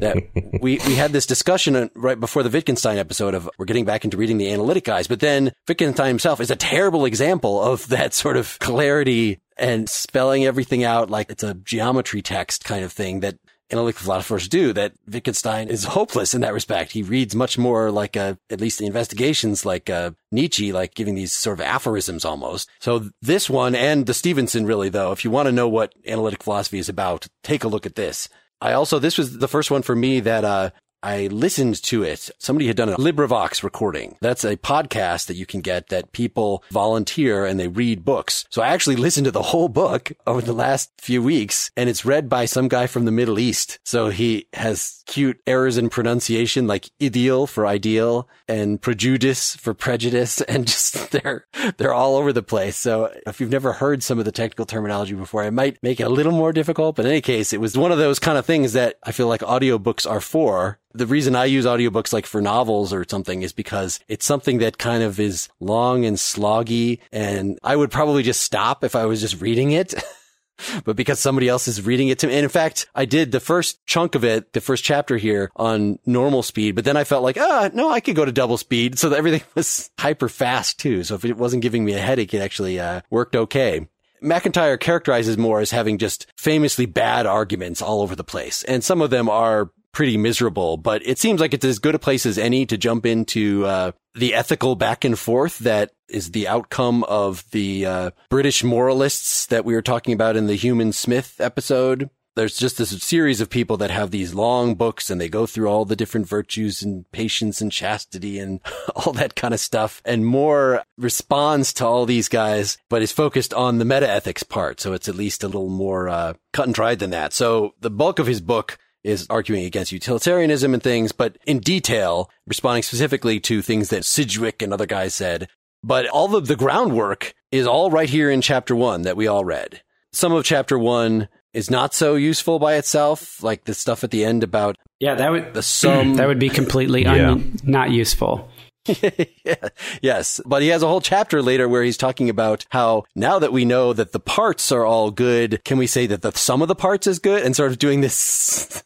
that 0.00 0.58
we, 0.60 0.78
we 0.86 0.94
had 0.94 1.12
this 1.12 1.26
discussion 1.26 1.90
right 1.94 2.18
before 2.18 2.42
the 2.42 2.50
Wittgenstein 2.50 2.98
episode 2.98 3.34
of 3.34 3.48
we're 3.58 3.66
getting 3.66 3.84
back 3.84 4.04
into 4.04 4.16
reading 4.16 4.38
the 4.38 4.52
analytic 4.52 4.84
guys, 4.84 5.06
but 5.06 5.20
then 5.20 5.52
Wittgenstein 5.68 6.08
himself 6.08 6.40
is 6.40 6.50
a 6.50 6.56
terrible 6.56 7.04
example 7.04 7.62
of 7.62 7.88
that 7.88 8.14
sort 8.14 8.36
of 8.36 8.58
clarity 8.58 9.40
and 9.56 9.88
spelling 9.88 10.44
everything 10.44 10.84
out 10.84 11.10
like 11.10 11.30
it's 11.30 11.42
a 11.42 11.54
geometry 11.54 12.22
text 12.22 12.64
kind 12.64 12.84
of 12.84 12.92
thing 12.92 13.20
that 13.20 13.36
analytic 13.72 13.98
philosophers 13.98 14.48
do 14.48 14.72
that 14.72 14.92
Wittgenstein 15.06 15.68
is 15.68 15.84
hopeless 15.84 16.34
in 16.34 16.40
that 16.40 16.54
respect. 16.54 16.92
He 16.92 17.02
reads 17.02 17.34
much 17.34 17.58
more 17.58 17.90
like 17.90 18.16
a, 18.16 18.38
at 18.50 18.60
least 18.60 18.78
the 18.78 18.86
investigations 18.86 19.64
like 19.64 19.88
a 19.88 20.14
Nietzsche, 20.32 20.72
like 20.72 20.94
giving 20.94 21.14
these 21.14 21.32
sort 21.32 21.58
of 21.58 21.64
aphorisms 21.64 22.24
almost. 22.24 22.68
So 22.80 23.10
this 23.22 23.48
one 23.48 23.74
and 23.74 24.06
the 24.06 24.14
Stevenson 24.14 24.66
really 24.66 24.88
though, 24.88 25.12
if 25.12 25.24
you 25.24 25.30
want 25.30 25.46
to 25.46 25.52
know 25.52 25.68
what 25.68 25.94
analytic 26.06 26.42
philosophy 26.42 26.78
is 26.78 26.88
about, 26.88 27.26
take 27.42 27.64
a 27.64 27.68
look 27.68 27.86
at 27.86 27.94
this. 27.94 28.28
I 28.60 28.72
also, 28.72 28.98
this 28.98 29.16
was 29.16 29.38
the 29.38 29.48
first 29.48 29.70
one 29.70 29.82
for 29.82 29.96
me 29.96 30.20
that, 30.20 30.44
uh, 30.44 30.70
I 31.02 31.28
listened 31.28 31.82
to 31.84 32.02
it. 32.02 32.30
Somebody 32.38 32.66
had 32.66 32.76
done 32.76 32.90
a 32.90 32.96
LibriVox 32.96 33.62
recording. 33.62 34.16
That's 34.20 34.44
a 34.44 34.56
podcast 34.56 35.26
that 35.26 35.36
you 35.36 35.46
can 35.46 35.62
get 35.62 35.88
that 35.88 36.12
people 36.12 36.62
volunteer 36.70 37.46
and 37.46 37.58
they 37.58 37.68
read 37.68 38.04
books. 38.04 38.44
So 38.50 38.60
I 38.60 38.68
actually 38.68 38.96
listened 39.00 39.24
to 39.24 39.30
the 39.30 39.42
whole 39.42 39.68
book 39.68 40.12
over 40.26 40.42
the 40.42 40.52
last 40.52 40.90
few 40.98 41.22
weeks 41.22 41.70
and 41.76 41.88
it's 41.88 42.04
read 42.04 42.28
by 42.28 42.44
some 42.44 42.68
guy 42.68 42.86
from 42.86 43.06
the 43.06 43.12
Middle 43.12 43.38
East. 43.38 43.78
So 43.84 44.10
he 44.10 44.46
has 44.52 45.02
cute 45.06 45.40
errors 45.46 45.78
in 45.78 45.88
pronunciation 45.88 46.66
like 46.66 46.90
ideal 47.02 47.46
for 47.46 47.66
ideal 47.66 48.28
and 48.46 48.80
prejudice 48.80 49.56
for 49.56 49.72
prejudice 49.72 50.40
and 50.48 50.66
just 50.66 51.10
they're, 51.12 51.46
they're 51.78 51.94
all 51.94 52.16
over 52.16 52.32
the 52.32 52.42
place. 52.42 52.76
So 52.76 53.12
if 53.26 53.40
you've 53.40 53.50
never 53.50 53.72
heard 53.72 54.02
some 54.02 54.18
of 54.18 54.26
the 54.26 54.32
technical 54.32 54.66
terminology 54.66 55.14
before, 55.14 55.44
it 55.44 55.52
might 55.52 55.82
make 55.82 55.98
it 55.98 56.04
a 56.04 56.10
little 56.10 56.32
more 56.32 56.52
difficult. 56.52 56.96
But 56.96 57.06
in 57.06 57.12
any 57.12 57.20
case, 57.22 57.52
it 57.52 57.60
was 57.60 57.76
one 57.76 57.92
of 57.92 57.98
those 57.98 58.18
kind 58.18 58.36
of 58.36 58.44
things 58.44 58.74
that 58.74 58.96
I 59.02 59.12
feel 59.12 59.28
like 59.28 59.40
audiobooks 59.40 60.08
are 60.08 60.20
for 60.20 60.78
the 60.92 61.06
reason 61.06 61.36
I 61.36 61.44
use 61.44 61.66
audiobooks 61.66 62.12
like 62.12 62.26
for 62.26 62.40
novels 62.40 62.92
or 62.92 63.04
something 63.08 63.42
is 63.42 63.52
because 63.52 64.00
it's 64.08 64.24
something 64.24 64.58
that 64.58 64.78
kind 64.78 65.02
of 65.02 65.20
is 65.20 65.48
long 65.60 66.04
and 66.04 66.16
sloggy 66.16 66.98
and 67.12 67.58
I 67.62 67.76
would 67.76 67.90
probably 67.90 68.22
just 68.22 68.40
stop 68.40 68.84
if 68.84 68.96
I 68.96 69.06
was 69.06 69.20
just 69.20 69.40
reading 69.40 69.72
it. 69.72 69.94
but 70.84 70.96
because 70.96 71.20
somebody 71.20 71.48
else 71.48 71.68
is 71.68 71.84
reading 71.84 72.08
it 72.08 72.18
to 72.20 72.26
me. 72.26 72.34
And 72.34 72.44
in 72.44 72.50
fact, 72.50 72.86
I 72.94 73.04
did 73.04 73.32
the 73.32 73.40
first 73.40 73.84
chunk 73.86 74.14
of 74.14 74.24
it, 74.24 74.52
the 74.52 74.60
first 74.60 74.84
chapter 74.84 75.16
here 75.16 75.50
on 75.56 75.98
normal 76.06 76.42
speed, 76.42 76.74
but 76.74 76.84
then 76.84 76.96
I 76.96 77.04
felt 77.04 77.22
like, 77.22 77.38
ah, 77.38 77.70
no, 77.72 77.90
I 77.90 78.00
could 78.00 78.16
go 78.16 78.24
to 78.24 78.32
double 78.32 78.58
speed. 78.58 78.98
So 78.98 79.12
everything 79.12 79.42
was 79.54 79.90
hyper 79.98 80.28
fast 80.28 80.78
too. 80.78 81.04
So 81.04 81.14
if 81.14 81.24
it 81.24 81.36
wasn't 81.36 81.62
giving 81.62 81.84
me 81.84 81.94
a 81.94 82.00
headache, 82.00 82.34
it 82.34 82.42
actually 82.42 82.78
uh, 82.78 83.00
worked 83.10 83.36
okay. 83.36 83.88
MacIntyre 84.22 84.76
characterizes 84.76 85.38
Moore 85.38 85.60
as 85.60 85.70
having 85.70 85.96
just 85.96 86.26
famously 86.36 86.84
bad 86.84 87.24
arguments 87.24 87.80
all 87.80 88.02
over 88.02 88.14
the 88.14 88.24
place. 88.24 88.62
And 88.64 88.84
some 88.84 89.00
of 89.00 89.08
them 89.08 89.30
are 89.30 89.70
pretty 89.92 90.16
miserable, 90.16 90.76
but 90.76 91.06
it 91.06 91.18
seems 91.18 91.40
like 91.40 91.54
it's 91.54 91.64
as 91.64 91.78
good 91.78 91.94
a 91.94 91.98
place 91.98 92.26
as 92.26 92.38
any 92.38 92.66
to 92.66 92.78
jump 92.78 93.06
into 93.06 93.64
uh, 93.66 93.92
the 94.14 94.34
ethical 94.34 94.76
back 94.76 95.04
and 95.04 95.18
forth 95.18 95.58
that 95.60 95.92
is 96.08 96.32
the 96.32 96.48
outcome 96.48 97.04
of 97.04 97.48
the 97.50 97.86
uh, 97.86 98.10
British 98.28 98.64
moralists 98.64 99.46
that 99.46 99.64
we 99.64 99.74
were 99.74 99.82
talking 99.82 100.14
about 100.14 100.36
in 100.36 100.46
the 100.46 100.56
Hume 100.56 100.80
and 100.80 100.94
Smith 100.94 101.36
episode. 101.40 102.10
There's 102.36 102.56
just 102.56 102.78
this 102.78 102.90
series 103.02 103.40
of 103.40 103.50
people 103.50 103.76
that 103.78 103.90
have 103.90 104.12
these 104.12 104.34
long 104.34 104.76
books 104.76 105.10
and 105.10 105.20
they 105.20 105.28
go 105.28 105.46
through 105.46 105.68
all 105.68 105.84
the 105.84 105.96
different 105.96 106.28
virtues 106.28 106.80
and 106.80 107.10
patience 107.10 107.60
and 107.60 107.72
chastity 107.72 108.38
and 108.38 108.60
all 108.96 109.12
that 109.12 109.34
kind 109.34 109.52
of 109.52 109.60
stuff. 109.60 110.00
And 110.04 110.24
Moore 110.24 110.84
responds 110.96 111.72
to 111.74 111.86
all 111.86 112.06
these 112.06 112.28
guys, 112.28 112.78
but 112.88 113.02
is 113.02 113.12
focused 113.12 113.52
on 113.52 113.78
the 113.78 113.84
meta 113.84 114.08
ethics 114.08 114.44
part. 114.44 114.80
So 114.80 114.92
it's 114.92 115.08
at 115.08 115.16
least 115.16 115.42
a 115.42 115.48
little 115.48 115.68
more 115.68 116.08
uh, 116.08 116.34
cut 116.52 116.66
and 116.66 116.74
dried 116.74 117.00
than 117.00 117.10
that. 117.10 117.32
So 117.32 117.74
the 117.80 117.90
bulk 117.90 118.20
of 118.20 118.26
his 118.26 118.40
book 118.40 118.78
is 119.04 119.26
arguing 119.30 119.64
against 119.64 119.92
utilitarianism 119.92 120.74
and 120.74 120.82
things, 120.82 121.12
but 121.12 121.38
in 121.46 121.58
detail, 121.58 122.30
responding 122.46 122.82
specifically 122.82 123.40
to 123.40 123.62
things 123.62 123.88
that 123.90 124.04
Sidgwick 124.04 124.62
and 124.62 124.72
other 124.72 124.86
guys 124.86 125.14
said. 125.14 125.48
But 125.82 126.06
all 126.08 126.34
of 126.34 126.46
the 126.46 126.56
groundwork 126.56 127.34
is 127.50 127.66
all 127.66 127.90
right 127.90 128.08
here 128.08 128.30
in 128.30 128.42
chapter 128.42 128.76
one 128.76 129.02
that 129.02 129.16
we 129.16 129.26
all 129.26 129.44
read. 129.44 129.82
Some 130.12 130.32
of 130.32 130.44
chapter 130.44 130.78
one 130.78 131.28
is 131.54 131.70
not 131.70 131.94
so 131.94 132.14
useful 132.14 132.58
by 132.58 132.74
itself, 132.74 133.42
like 133.42 133.64
the 133.64 133.74
stuff 133.74 134.04
at 134.04 134.10
the 134.10 134.24
end 134.24 134.42
about 134.42 134.76
yeah, 134.98 135.14
that 135.14 135.30
would 135.30 135.54
the 135.54 135.62
sum 135.62 136.14
that 136.14 136.28
would 136.28 136.38
be 136.38 136.50
completely 136.50 137.02
yeah. 137.02 137.32
un, 137.32 137.56
not 137.64 137.90
useful. 137.90 138.50
yeah, 138.86 139.68
yes, 140.02 140.40
but 140.46 140.62
he 140.62 140.68
has 140.68 140.82
a 140.82 140.88
whole 140.88 141.00
chapter 141.00 141.42
later 141.42 141.68
where 141.68 141.82
he's 141.82 141.96
talking 141.96 142.28
about 142.28 142.66
how 142.70 143.04
now 143.14 143.38
that 143.38 143.52
we 143.52 143.64
know 143.64 143.92
that 143.92 144.12
the 144.12 144.20
parts 144.20 144.72
are 144.72 144.84
all 144.84 145.10
good, 145.10 145.62
can 145.64 145.78
we 145.78 145.86
say 145.86 146.06
that 146.06 146.22
the 146.22 146.32
sum 146.32 146.62
of 146.62 146.68
the 146.68 146.74
parts 146.74 147.06
is 147.06 147.18
good? 147.18 147.44
And 147.44 147.54
sort 147.54 147.70
of 147.70 147.78
doing 147.78 148.00
this 148.00 148.82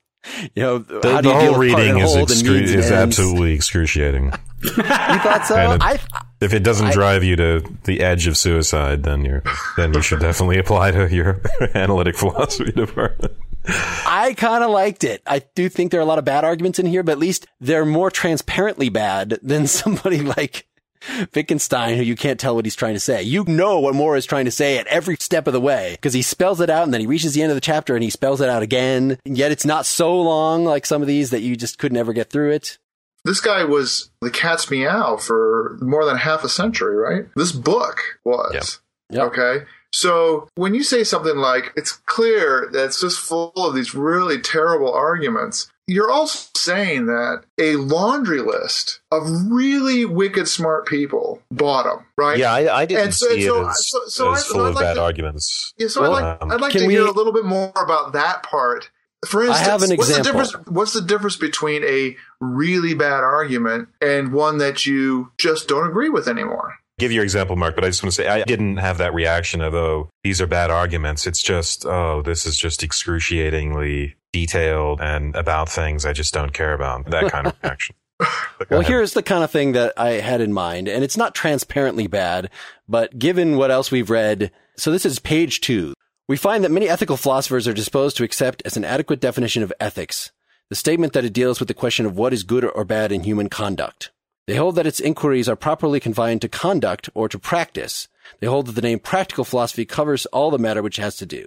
you 0.55 0.63
know, 0.63 0.79
the, 0.79 1.13
how 1.13 1.21
do 1.21 1.29
you 1.29 1.35
the 1.35 1.41
whole 1.41 1.59
reading 1.59 1.99
is 1.99 2.15
excru- 2.15 2.63
is 2.63 2.91
absolutely 2.91 3.53
excruciating. 3.53 4.33
you 4.63 4.71
thought 4.71 5.45
so? 5.47 5.73
It, 5.73 5.83
I, 5.83 5.99
if 6.41 6.55
it 6.55 6.63
doesn't 6.63 6.89
I, 6.89 6.93
drive 6.93 7.25
you 7.25 7.37
to 7.37 7.65
the 7.85 8.01
edge 8.01 8.27
of 8.27 8.37
suicide, 8.37 9.03
then 9.03 9.25
you're 9.25 9.43
then 9.77 9.95
you 9.95 10.03
should 10.03 10.21
definitely 10.21 10.59
apply 10.59 10.93
to 10.93 11.15
your 11.15 11.41
analytic 11.75 12.17
philosophy 12.17 12.73
department. 12.73 13.33
I 13.67 14.35
kind 14.37 14.63
of 14.63 14.71
liked 14.71 15.05
it. 15.05 15.23
I 15.27 15.43
do 15.55 15.69
think 15.69 15.91
there 15.91 16.01
are 16.01 16.03
a 16.03 16.07
lot 16.07 16.19
of 16.19 16.25
bad 16.25 16.45
arguments 16.45 16.79
in 16.79 16.87
here, 16.87 17.03
but 17.03 17.13
at 17.13 17.19
least 17.19 17.47
they're 17.61 17.87
more 17.87 18.11
transparently 18.11 18.91
bad 18.91 19.39
than 19.43 19.67
somebody 19.69 20.21
like 20.21 20.67
Wittgenstein, 21.35 21.97
who 21.97 22.03
you 22.03 22.17
can't 22.17 22.41
tell 22.41 22.55
what 22.55 22.65
he's 22.65 22.77
trying 22.77 22.95
to 22.95 23.01
say. 23.01 23.23
You 23.23 23.45
know 23.45 23.81
what 23.81 23.95
Moore 23.95 24.17
is 24.17 24.27
trying 24.27 24.45
to 24.45 24.51
say 24.51 24.79
at 24.79 24.87
every 24.87 25.17
step 25.17 25.47
of 25.47 25.53
the 25.53 25.61
way 25.61 25.93
because 25.93 26.15
he 26.15 26.23
spells 26.23 26.61
it 26.61 26.71
out 26.71 26.85
and 26.85 26.93
then 26.93 27.01
he 27.01 27.07
reaches 27.07 27.35
the 27.35 27.43
end 27.43 27.51
of 27.51 27.57
the 27.57 27.61
chapter 27.61 27.95
and 27.95 28.03
he 28.03 28.11
spells 28.11 28.41
it 28.41 28.49
out 28.49 28.63
again. 28.63 29.19
And 29.25 29.37
yet 29.37 29.53
it's 29.53 29.65
not 29.65 29.87
so 29.87 30.21
long 30.21 30.65
like 30.65 30.87
some 30.87 31.03
of 31.03 31.09
these 31.09 31.31
that 31.31 31.41
you 31.41 31.57
just 31.57 31.79
could 31.79 31.93
never 31.93 32.13
get 32.13 32.31
through 32.31 32.53
it. 32.53 32.79
This 33.25 33.41
guy 33.41 33.65
was 33.65 34.11
the 34.21 34.31
cat's 34.31 34.71
meow 34.71 35.17
for 35.17 35.79
more 35.81 36.05
than 36.05 36.19
half 36.19 36.45
a 36.45 36.49
century, 36.49 36.97
right? 36.97 37.27
This 37.37 37.53
book 37.53 38.01
was. 38.25 38.81
Yep. 39.11 39.23
Okay. 39.29 39.65
So 39.93 40.49
when 40.57 40.75
you 40.75 40.83
say 40.83 41.05
something 41.05 41.37
like, 41.37 41.73
it's 41.77 41.93
clear 41.93 42.69
that 42.73 42.85
it's 42.87 43.01
just 43.01 43.21
full 43.21 43.53
of 43.57 43.75
these 43.75 43.95
really 43.95 44.41
terrible 44.41 44.93
arguments, 44.93 45.71
you're 45.87 46.11
also 46.11 46.49
saying 46.57 47.07
that 47.07 47.43
a 47.59 47.77
laundry 47.77 48.41
list 48.41 49.01
of 49.13 49.23
really 49.51 50.05
wicked 50.05 50.49
smart 50.49 50.87
people 50.87 51.43
bought 51.51 51.85
them, 51.85 52.07
right? 52.17 52.39
Yeah, 52.39 52.53
I, 52.55 52.81
I 52.81 52.87
didn't 52.87 53.05
And 53.05 53.15
so- 53.15 53.29
see 53.29 53.43
so- 53.45 53.63
it 53.63 53.67
as, 53.69 53.89
so- 53.89 54.01
so 54.07 54.33
as 54.33 54.39
I- 54.41 54.43
full 54.53 54.65
I'd 54.65 54.69
of 54.71 54.75
like 54.77 54.85
bad 54.85 54.95
to- 54.95 55.03
arguments. 55.03 55.75
Yeah, 55.77 55.89
so 55.89 56.01
Well, 56.03 56.15
I'd 56.15 56.23
like, 56.23 56.43
um, 56.43 56.53
I'd 56.53 56.61
like 56.61 56.73
to 56.73 56.87
we- 56.87 56.95
hear 56.95 57.07
a 57.07 57.11
little 57.11 57.33
bit 57.33 57.45
more 57.45 57.73
about 57.77 58.13
that 58.15 58.43
part. 58.43 58.91
For 59.27 59.43
I 59.43 59.47
instance, 59.47 59.67
have 59.69 59.83
an 59.83 59.97
what's 59.97 60.15
the 60.15 60.23
difference? 60.23 60.53
What's 60.69 60.93
the 60.93 61.01
difference 61.01 61.37
between 61.37 61.83
a 61.85 62.15
really 62.41 62.93
bad 62.93 63.25
argument 63.25 63.89
and 64.03 64.35
one 64.35 64.59
that 64.59 64.85
you 64.85 65.33
just 65.39 65.67
don't 65.67 65.87
agree 65.89 66.11
with 66.11 66.29
anymore? 66.29 66.75
Give 66.99 67.11
your 67.11 67.25
example, 67.25 67.57
Mark, 67.57 67.75
but 67.75 67.85
I 67.85 67.89
just 67.89 68.03
want 68.03 68.15
to 68.15 68.23
say 68.23 68.29
I 68.29 68.45
didn't 68.45 68.77
have 68.77 68.99
that 68.99 69.15
reaction 69.15 69.61
of, 69.61 69.75
oh, 69.75 70.11
these 70.23 70.41
are 70.41 70.47
bad 70.47 70.71
arguments. 70.71 71.27
It's 71.27 71.43
just, 71.43 71.85
oh, 71.85 72.23
this 72.23 72.47
is 72.47 72.57
just 72.57 72.83
excruciatingly 72.83 74.15
detailed 74.33 75.01
and 75.01 75.35
about 75.35 75.69
things 75.69 76.07
I 76.07 76.13
just 76.13 76.33
don't 76.33 76.53
care 76.53 76.73
about. 76.73 77.11
That 77.11 77.33
kind 77.33 77.49
of 77.49 77.57
reaction. 77.63 77.97
Well, 78.71 78.83
here's 78.83 79.13
the 79.13 79.25
kind 79.25 79.43
of 79.43 79.51
thing 79.51 79.73
that 79.73 79.93
I 79.97 80.11
had 80.13 80.41
in 80.41 80.53
mind, 80.53 80.89
and 80.89 81.03
it's 81.03 81.17
not 81.17 81.35
transparently 81.35 82.07
bad, 82.07 82.49
but 82.89 83.19
given 83.19 83.57
what 83.57 83.73
else 83.73 83.91
we've 83.91 84.11
read, 84.11 84.53
so 84.77 84.93
this 84.93 85.05
is 85.05 85.19
page 85.19 85.61
two. 85.61 85.95
We 86.29 86.37
find 86.37 86.63
that 86.65 86.71
many 86.71 86.89
ethical 86.89 87.17
philosophers 87.17 87.67
are 87.67 87.75
disposed 87.75 88.17
to 88.17 88.25
accept 88.25 88.63
as 88.65 88.77
an 88.77 88.85
adequate 88.85 89.21
definition 89.21 89.63
of 89.63 89.73
ethics 89.81 90.31
the 90.71 90.75
statement 90.75 91.13
that 91.13 91.25
it 91.25 91.33
deals 91.33 91.61
with 91.61 91.69
the 91.69 91.75
question 91.75 92.07
of 92.07 92.17
what 92.17 92.33
is 92.33 92.43
good 92.43 92.65
or 92.65 92.85
bad 92.85 93.13
in 93.13 93.23
human 93.23 93.49
conduct. 93.49 94.11
They 94.47 94.57
hold 94.57 94.77
that 94.77 94.87
its 94.87 95.01
inquiries 95.01 95.49
are 95.49 95.57
properly 95.57 96.01
confined 96.01 96.43
to 96.43 96.49
conduct 96.49 97.09
or 97.15 97.29
to 97.29 97.39
practice. 97.39 98.09
They 98.41 98.47
hold 98.47 98.67
that 98.67 98.73
the 98.73 98.83
name 98.83 98.99
practical 98.99 99.45
philosophy 99.45 99.87
covers 99.87 100.27
all 100.27 100.51
the 100.51 100.59
matter 100.59 100.83
which 100.83 100.97
has 100.97 101.17
to 101.17 101.27
do. 101.27 101.47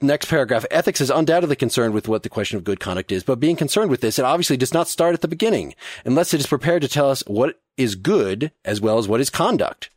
Next 0.00 0.26
paragraph. 0.26 0.66
Ethics 0.70 1.00
is 1.00 1.10
undoubtedly 1.10 1.56
concerned 1.56 1.94
with 1.94 2.08
what 2.08 2.22
the 2.22 2.28
question 2.28 2.58
of 2.58 2.64
good 2.64 2.80
conduct 2.80 3.10
is, 3.10 3.22
but 3.22 3.40
being 3.40 3.56
concerned 3.56 3.90
with 3.90 4.00
this, 4.00 4.18
it 4.18 4.24
obviously 4.24 4.56
does 4.56 4.74
not 4.74 4.88
start 4.88 5.14
at 5.14 5.22
the 5.22 5.28
beginning, 5.28 5.74
unless 6.04 6.34
it 6.34 6.40
is 6.40 6.46
prepared 6.46 6.82
to 6.82 6.88
tell 6.88 7.10
us 7.10 7.22
what 7.26 7.60
is 7.76 7.94
good 7.94 8.52
as 8.64 8.80
well 8.80 8.98
as 8.98 9.08
what 9.08 9.20
is 9.20 9.30
conduct. 9.30 9.88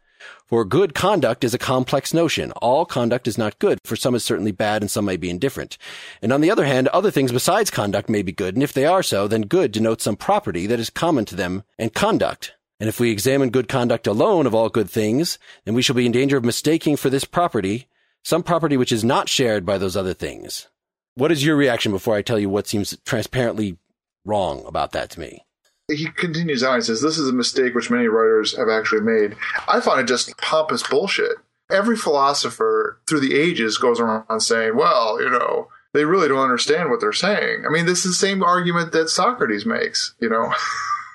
For 0.52 0.66
good 0.66 0.94
conduct 0.94 1.46
is 1.46 1.54
a 1.54 1.58
complex 1.58 2.14
notion. 2.14 2.52
All 2.52 2.86
conduct 2.86 3.26
is 3.26 3.38
not 3.38 3.58
good, 3.58 3.80
for 3.86 3.96
some 3.96 4.16
is 4.16 4.26
certainly 4.26 4.52
bad 4.52 4.82
and 4.82 4.92
some 4.92 5.06
may 5.06 5.16
be 5.16 5.30
indifferent. 5.30 5.78
And 6.22 6.34
on 6.34 6.42
the 6.42 6.52
other 6.52 6.66
hand, 6.66 6.90
other 6.90 7.10
things 7.10 7.32
besides 7.32 7.72
conduct 7.72 8.10
may 8.10 8.22
be 8.22 8.34
good, 8.34 8.56
and 8.56 8.62
if 8.62 8.74
they 8.74 8.86
are 8.86 9.02
so, 9.02 9.30
then 9.30 9.44
good 9.44 9.72
denotes 9.72 10.04
some 10.04 10.18
property 10.18 10.68
that 10.68 10.78
is 10.78 10.90
common 10.90 11.24
to 11.24 11.38
them 11.38 11.64
and 11.80 11.94
conduct. 11.94 12.52
And 12.82 12.90
if 12.90 13.00
we 13.00 13.12
examine 13.12 13.50
good 13.50 13.70
conduct 13.70 14.08
alone 14.08 14.46
of 14.46 14.54
all 14.54 14.68
good 14.68 14.90
things, 14.90 15.40
then 15.64 15.74
we 15.74 15.82
shall 15.82 15.96
be 15.96 16.06
in 16.06 16.12
danger 16.12 16.36
of 16.36 16.44
mistaking 16.44 16.98
for 16.98 17.10
this 17.10 17.24
property 17.24 17.88
some 18.22 18.44
property 18.44 18.76
which 18.76 18.92
is 18.92 19.06
not 19.06 19.30
shared 19.30 19.66
by 19.66 19.78
those 19.78 19.96
other 19.96 20.14
things. 20.14 20.68
What 21.16 21.32
is 21.32 21.46
your 21.46 21.56
reaction 21.56 21.94
before 21.94 22.18
I 22.18 22.24
tell 22.24 22.38
you 22.38 22.50
what 22.50 22.68
seems 22.68 22.98
transparently 23.06 23.78
wrong 24.26 24.66
about 24.66 24.92
that 24.92 25.12
to 25.12 25.20
me? 25.22 25.46
He 25.96 26.08
continues 26.08 26.64
on. 26.64 26.78
He 26.78 26.82
says, 26.82 27.02
This 27.02 27.18
is 27.18 27.30
a 27.30 27.34
mistake 27.34 27.74
which 27.74 27.90
many 27.90 28.08
writers 28.08 28.56
have 28.58 28.70
actually 28.70 29.02
made. 29.02 29.36
I 29.68 29.82
find 29.82 30.02
it 30.02 30.08
just 30.08 30.38
pompous 30.38 30.84
bullshit. 30.84 31.38
Every 31.70 31.96
philosopher 31.96 33.00
through 33.08 33.22
the 33.22 33.38
ages 33.38 33.78
goes 33.78 34.00
around 34.00 34.42
saying, 34.42 34.76
Well, 34.76 35.22
you 35.22 35.30
know, 35.30 35.68
they 35.94 36.06
really 36.06 36.28
don't 36.28 36.40
understand 36.40 36.90
what 36.90 37.02
they're 37.02 37.14
saying. 37.14 37.66
I 37.66 37.70
mean, 37.70 37.86
this 37.86 38.06
is 38.06 38.12
the 38.12 38.28
same 38.28 38.44
argument 38.44 38.92
that 38.94 39.10
Socrates 39.10 39.66
makes, 39.66 40.16
you 40.20 40.30
know. 40.30 40.54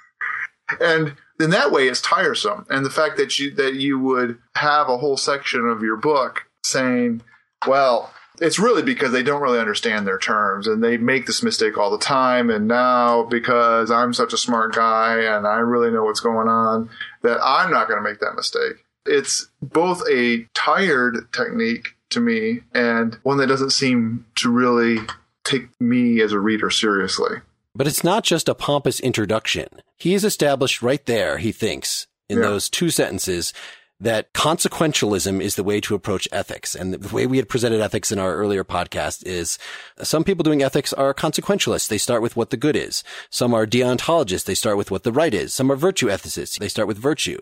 and 0.81 1.17
in 1.41 1.51
that 1.51 1.73
way 1.73 1.89
it's 1.89 2.01
tiresome. 2.01 2.67
And 2.71 2.85
the 2.85 2.91
fact 2.91 3.17
that 3.17 3.39
you 3.39 3.55
that 3.55 3.75
you 3.75 3.99
would 3.99 4.39
have 4.55 4.89
a 4.89 4.99
whole 4.99 5.17
section 5.17 5.67
of 5.67 5.83
your 5.83 5.97
book 5.97 6.47
saying, 6.65 7.23
Well, 7.67 8.13
it's 8.41 8.59
really 8.59 8.83
because 8.83 9.13
they 9.13 9.23
don't 9.23 9.43
really 9.43 9.59
understand 9.59 10.07
their 10.07 10.19
terms 10.19 10.67
and 10.67 10.83
they 10.83 10.97
make 10.97 11.27
this 11.27 11.43
mistake 11.43 11.77
all 11.79 11.91
the 11.91 11.99
time. 11.99 12.51
And 12.51 12.69
now, 12.69 13.25
because 13.25 13.91
I'm 13.91 14.13
such 14.13 14.33
a 14.33 14.37
smart 14.39 14.75
guy 14.75 15.21
and 15.21 15.47
I 15.47 15.57
really 15.59 15.91
know 15.91 16.05
what's 16.05 16.21
going 16.21 16.49
on, 16.49 16.91
that 17.23 17.39
I'm 17.43 17.71
not 17.71 17.89
going 17.89 18.03
to 18.03 18.09
make 18.09 18.21
that 18.21 18.35
mistake. 18.35 18.85
It's 19.05 19.49
both 19.63 20.03
a 20.11 20.47
tired 20.55 21.29
technique 21.33 21.89
to 22.11 22.21
me 22.21 22.61
and 22.75 23.15
one 23.23 23.39
that 23.39 23.47
doesn't 23.47 23.71
seem 23.71 24.27
to 24.37 24.51
really 24.51 24.99
take 25.45 25.69
me 25.81 26.21
as 26.21 26.33
a 26.33 26.39
reader 26.41 26.71
seriously. 26.71 27.39
But 27.75 27.87
it's 27.87 28.03
not 28.05 28.25
just 28.25 28.49
a 28.49 28.55
pompous 28.55 29.01
introduction. 29.01 29.69
He 29.97 30.15
is 30.15 30.25
established 30.25 30.83
right 30.83 31.05
there, 31.07 31.39
he 31.39 31.53
thinks, 31.53 32.07
in 32.29 32.39
Yeah. 32.39 32.45
those 32.45 32.69
two 32.69 32.91
sentences, 32.91 33.53
that 33.99 34.33
consequentialism 34.35 35.41
is 35.41 35.55
the 35.55 35.65
way 35.65 35.81
to 35.81 35.95
approach 35.95 36.29
ethics. 36.31 36.75
And 36.75 36.93
the 36.93 37.15
way 37.15 37.27
we 37.27 37.39
had 37.39 37.49
presented 37.49 37.81
ethics 37.81 38.13
in 38.13 38.19
our 38.19 38.35
earlier 38.35 38.63
podcast 38.63 39.25
is 39.25 39.59
some 40.03 40.23
people 40.23 40.43
doing 40.43 40.63
ethics 40.63 40.93
are 40.93 41.15
consequentialists. 41.15 41.89
They 41.89 41.99
start 41.99 42.21
with 42.21 42.37
what 42.37 42.51
the 42.51 42.59
good 42.59 42.77
is. 42.77 43.03
Some 43.31 43.55
are 43.55 43.67
deontologists. 43.67 44.45
They 44.45 44.55
start 44.55 44.77
with 44.77 44.91
what 44.91 45.03
the 45.03 45.13
right 45.13 45.33
is. 45.33 45.55
Some 45.55 45.73
are 45.73 45.77
virtue 45.77 46.09
ethicists. 46.09 46.59
They 46.59 46.69
start 46.69 46.89
with 46.89 46.99
virtue. 46.99 47.39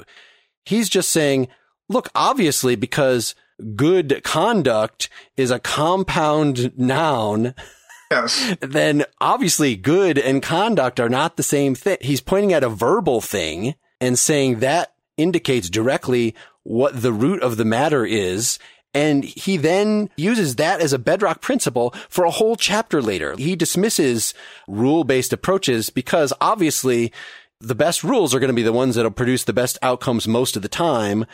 He's 0.65 0.89
just 0.89 1.11
saying, 1.11 1.49
look, 1.89 2.09
obviously, 2.15 2.77
because 2.77 3.35
good 3.75 4.23
conduct 4.23 5.09
is 5.37 5.51
a 5.51 5.59
compound 5.59 6.77
noun, 6.79 7.55
Yes. 8.11 8.57
then 8.61 9.05
obviously 9.21 9.77
good 9.77 10.19
and 10.19 10.43
conduct 10.43 11.01
are 11.01 11.09
not 11.09 11.37
the 11.37 11.43
same 11.43 11.75
thing. 11.75 11.99
He's 12.01 12.21
pointing 12.21 12.53
at 12.53 12.63
a 12.63 12.69
verbal 12.69 13.21
thing 13.21 13.75
and 14.01 14.19
saying 14.19 14.61
that 14.61 14.94
indicates 15.17 15.71
directly 15.71 16.35
what 16.63 17.01
the 17.03 17.13
root 17.13 17.43
of 17.43 17.57
the 17.57 17.65
matter 17.65 18.05
is. 18.05 18.59
And 18.93 19.25
he 19.25 19.57
then 19.57 20.09
uses 20.17 20.57
that 20.57 20.81
as 20.81 20.93
a 20.93 20.99
bedrock 20.99 21.41
principle 21.41 21.93
for 22.09 22.25
a 22.25 22.31
whole 22.31 22.57
chapter 22.57 23.03
later. 23.03 23.35
He 23.37 23.57
dismisses 23.57 24.35
rule 24.69 25.05
based 25.05 25.33
approaches 25.33 25.91
because 25.91 26.33
obviously 26.41 27.13
the 27.61 27.75
best 27.75 28.05
rules 28.05 28.35
are 28.35 28.41
going 28.41 28.49
to 28.49 28.55
be 28.55 28.63
the 28.63 28.73
ones 28.73 28.95
that'll 28.95 29.11
produce 29.11 29.45
the 29.45 29.53
best 29.53 29.79
outcomes 29.83 30.29
most 30.29 30.55
of 30.57 30.63
the 30.63 30.69
time. 30.69 31.27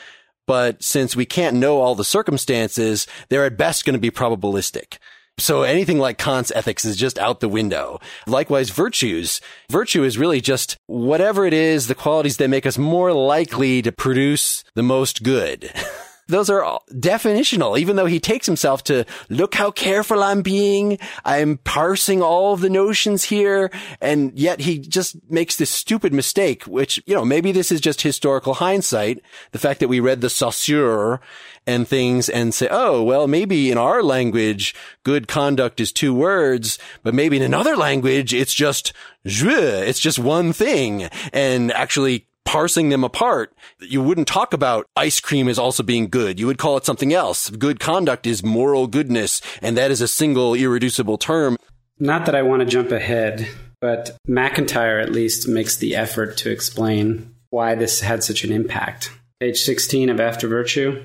But 0.47 0.83
since 0.83 1.15
we 1.15 1.27
can't 1.27 1.57
know 1.57 1.81
all 1.81 1.95
the 1.95 2.05
circumstances, 2.05 3.07
they're 3.29 3.45
at 3.45 3.57
best 3.57 3.85
going 3.85 3.95
to 3.95 4.01
be 4.01 4.11
probabilistic. 4.11 4.99
So 5.39 5.63
anything 5.63 5.99
like 5.99 6.19
Kant's 6.19 6.53
ethics 6.55 6.85
is 6.85 6.97
just 6.97 7.19
out 7.19 7.41
the 7.41 7.49
window. 7.49 7.99
Likewise, 8.27 8.71
virtues. 8.71 9.41
Virtue 9.71 10.05
is 10.05 10.19
really 10.19 10.41
just 10.41 10.77
whatever 10.87 11.47
it 11.47 11.55
is, 11.55 11.87
the 11.87 11.95
qualities 11.95 12.37
that 12.37 12.49
make 12.49 12.67
us 12.67 12.77
more 12.77 13.13
likely 13.13 13.81
to 13.83 13.93
produce 13.93 14.65
the 14.75 14.83
most 14.83 15.23
good. 15.23 15.73
Those 16.31 16.49
are 16.51 16.81
definitional, 16.93 17.79
even 17.79 17.97
though 17.97 18.07
he 18.07 18.21
takes 18.21 18.47
himself 18.47 18.85
to 18.85 19.05
look 19.29 19.55
how 19.55 19.71
careful 19.71 20.23
I'm 20.23 20.43
being. 20.43 20.99
I'm 21.25 21.59
parsing 21.59 22.23
all 22.23 22.57
the 22.57 22.71
notions 22.71 23.25
here. 23.25 23.71
And 24.01 24.39
yet 24.39 24.61
he 24.61 24.79
just 24.79 25.17
makes 25.31 25.57
this 25.57 25.71
stupid 25.71 26.13
mistake, 26.13 26.65
which, 26.65 27.03
you 27.07 27.15
know, 27.15 27.25
maybe 27.25 27.53
this 27.53 27.73
is 27.73 27.81
just 27.81 28.03
historical 28.03 28.55
hindsight. 28.55 29.21
The 29.53 29.59
fact 29.59 29.81
that 29.81 29.89
we 29.89 30.01
read 30.01 30.21
the 30.21 30.31
Saussure 30.31 31.21
and 31.67 31.87
things 31.87 32.29
and 32.29 32.55
say, 32.55 32.69
oh, 32.71 33.03
well, 33.03 33.27
maybe 33.27 33.71
in 33.71 33.79
our 33.79 34.03
language, 34.03 34.75
good 35.05 35.29
conduct 35.29 35.81
is 35.81 35.93
two 35.93 36.15
words, 36.15 36.79
but 37.03 37.15
maybe 37.15 37.37
in 37.37 37.43
another 37.43 37.77
language, 37.77 38.33
it's 38.33 38.55
just 38.55 38.93
je, 39.27 39.51
it's 39.51 40.01
just 40.01 40.19
one 40.19 40.53
thing. 40.53 41.09
And 41.33 41.73
actually 41.73 42.27
parsing 42.45 42.89
them 42.89 43.05
apart, 43.05 43.55
you 43.81 44.03
wouldn't 44.03 44.29
talk 44.29 44.53
about 44.53 44.87
ice 44.97 45.21
cream 45.21 45.49
as 45.49 45.59
also 45.59 45.83
being 45.83 46.09
good. 46.09 46.41
You 46.41 46.47
would 46.47 46.59
call 46.59 46.77
it 46.77 46.85
something 46.85 47.13
else. 47.13 47.51
Good 47.51 47.81
conduct 47.81 48.27
is 48.27 48.43
moral 48.43 48.87
goodness, 48.87 49.41
and 49.63 49.77
that 49.77 49.91
is 49.91 50.01
a 50.01 50.09
single 50.09 50.55
irreducible 50.55 51.19
term. 51.19 51.57
Not 51.99 52.27
that 52.27 52.35
I 52.35 52.43
want 52.43 52.61
to 52.61 52.67
jump 52.67 52.91
ahead, 52.91 53.47
but 53.81 54.17
MacIntyre 54.27 54.99
at 54.99 55.13
least 55.13 55.49
makes 55.49 55.77
the 55.77 55.97
effort 55.97 56.37
to 56.39 56.51
explain 56.51 57.35
why 57.51 57.75
this 57.75 58.01
had 58.01 58.23
such 58.25 58.45
an 58.45 58.53
impact. 58.53 59.11
Page 59.41 59.59
16 59.59 60.09
of 60.11 60.21
After 60.21 60.49
Virtue. 60.49 61.03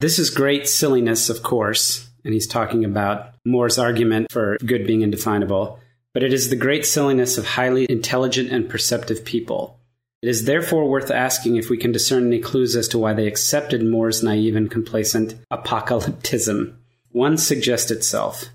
This 0.00 0.18
is 0.18 0.30
great 0.30 0.68
silliness, 0.68 1.28
of 1.28 1.42
course, 1.42 2.08
and 2.24 2.32
he's 2.32 2.46
talking 2.46 2.84
about 2.84 3.34
Moore's 3.44 3.78
argument 3.78 4.30
for 4.30 4.56
good 4.58 4.86
being 4.86 5.02
indefinable, 5.02 5.80
but 6.14 6.22
it 6.22 6.32
is 6.32 6.50
the 6.50 6.56
great 6.56 6.86
silliness 6.86 7.38
of 7.38 7.46
highly 7.46 7.90
intelligent 7.90 8.50
and 8.50 8.68
perceptive 8.68 9.24
people. 9.24 9.77
It 10.20 10.28
is 10.28 10.44
therefore 10.44 10.88
worth 10.88 11.10
asking 11.10 11.56
if 11.56 11.70
we 11.70 11.76
can 11.76 11.92
discern 11.92 12.26
any 12.26 12.40
clues 12.40 12.74
as 12.74 12.88
to 12.88 12.98
why 12.98 13.12
they 13.12 13.28
accepted 13.28 13.84
Moore's 13.84 14.22
naive 14.22 14.56
and 14.56 14.70
complacent 14.70 15.36
apocalypticism. 15.52 16.74
One 17.10 17.38
suggests 17.38 17.90
itself. 17.90 18.46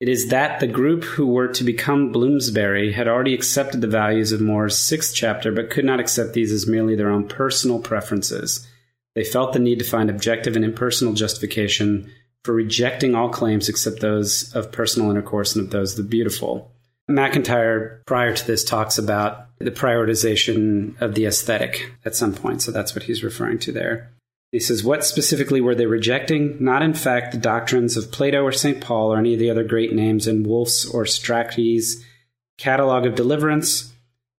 It 0.00 0.08
is 0.08 0.28
that 0.28 0.60
the 0.60 0.66
group 0.66 1.02
who 1.02 1.26
were 1.26 1.48
to 1.48 1.64
become 1.64 2.12
Bloomsbury 2.12 2.92
had 2.92 3.08
already 3.08 3.34
accepted 3.34 3.80
the 3.80 3.88
values 3.88 4.32
of 4.32 4.40
Moore's 4.40 4.78
sixth 4.78 5.14
chapter, 5.14 5.50
but 5.50 5.70
could 5.70 5.84
not 5.84 5.98
accept 5.98 6.34
these 6.34 6.52
as 6.52 6.68
merely 6.68 6.94
their 6.94 7.10
own 7.10 7.26
personal 7.26 7.80
preferences. 7.80 8.66
They 9.14 9.24
felt 9.24 9.54
the 9.54 9.58
need 9.58 9.80
to 9.80 9.84
find 9.84 10.10
objective 10.10 10.54
and 10.54 10.64
impersonal 10.64 11.14
justification 11.14 12.12
for 12.44 12.54
rejecting 12.54 13.16
all 13.16 13.30
claims 13.30 13.68
except 13.68 14.00
those 14.00 14.54
of 14.54 14.70
personal 14.70 15.10
intercourse 15.10 15.56
and 15.56 15.64
of 15.64 15.72
those 15.72 15.98
of 15.98 16.04
the 16.04 16.08
beautiful. 16.08 16.70
MacIntyre, 17.08 18.02
prior 18.06 18.34
to 18.34 18.46
this, 18.46 18.62
talks 18.62 18.98
about 18.98 19.46
the 19.58 19.70
prioritization 19.70 21.00
of 21.00 21.14
the 21.14 21.26
aesthetic 21.26 21.92
at 22.04 22.14
some 22.14 22.34
point, 22.34 22.62
so 22.62 22.70
that's 22.70 22.94
what 22.94 23.04
he's 23.04 23.24
referring 23.24 23.58
to 23.60 23.72
there. 23.72 24.12
He 24.52 24.60
says, 24.60 24.84
What 24.84 25.04
specifically 25.04 25.60
were 25.60 25.74
they 25.74 25.86
rejecting? 25.86 26.56
Not, 26.62 26.82
in 26.82 26.94
fact, 26.94 27.32
the 27.32 27.38
doctrines 27.38 27.96
of 27.96 28.12
Plato 28.12 28.42
or 28.42 28.52
St. 28.52 28.80
Paul 28.80 29.12
or 29.12 29.18
any 29.18 29.34
of 29.34 29.40
the 29.40 29.50
other 29.50 29.64
great 29.64 29.92
names 29.92 30.26
in 30.26 30.44
Woolf's 30.44 30.86
or 30.86 31.04
Strachey's 31.04 32.04
Catalogue 32.58 33.06
of 33.06 33.14
Deliverance, 33.14 33.92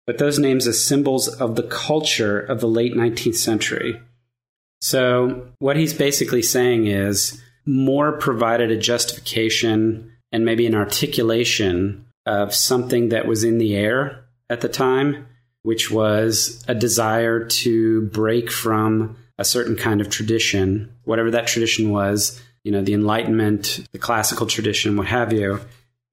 but 0.06 0.18
those 0.18 0.40
names 0.40 0.68
as 0.68 0.84
symbols 0.84 1.28
of 1.28 1.56
the 1.56 1.64
culture 1.64 2.40
of 2.40 2.60
the 2.60 2.68
late 2.68 2.94
19th 2.94 3.36
century. 3.36 4.00
So, 4.82 5.50
what 5.60 5.78
he's 5.78 5.94
basically 5.94 6.42
saying 6.42 6.88
is 6.88 7.42
Moore 7.66 8.14
provided 8.14 8.72
a 8.72 8.78
justification 8.78 10.12
and 10.32 10.46
maybe 10.46 10.66
an 10.66 10.76
articulation 10.76 12.06
of 12.30 12.54
something 12.54 13.10
that 13.10 13.26
was 13.26 13.44
in 13.44 13.58
the 13.58 13.76
air 13.76 14.24
at 14.52 14.62
the 14.62 14.70
time, 14.70 15.26
which 15.64 15.90
was 15.90 16.64
a 16.68 16.76
desire 16.76 17.44
to 17.44 18.04
break 18.10 18.52
from 18.52 19.18
a 19.40 19.44
certain 19.44 19.76
kind 19.76 20.00
of 20.00 20.12
tradition, 20.12 20.94
whatever 21.06 21.32
that 21.32 21.48
tradition 21.48 21.90
was, 21.90 22.40
you 22.64 22.72
know, 22.72 22.84
the 22.84 22.94
Enlightenment, 22.94 23.80
the 23.94 23.98
classical 23.98 24.46
tradition, 24.46 24.96
what 24.96 25.08
have 25.08 25.34
you, 25.34 25.60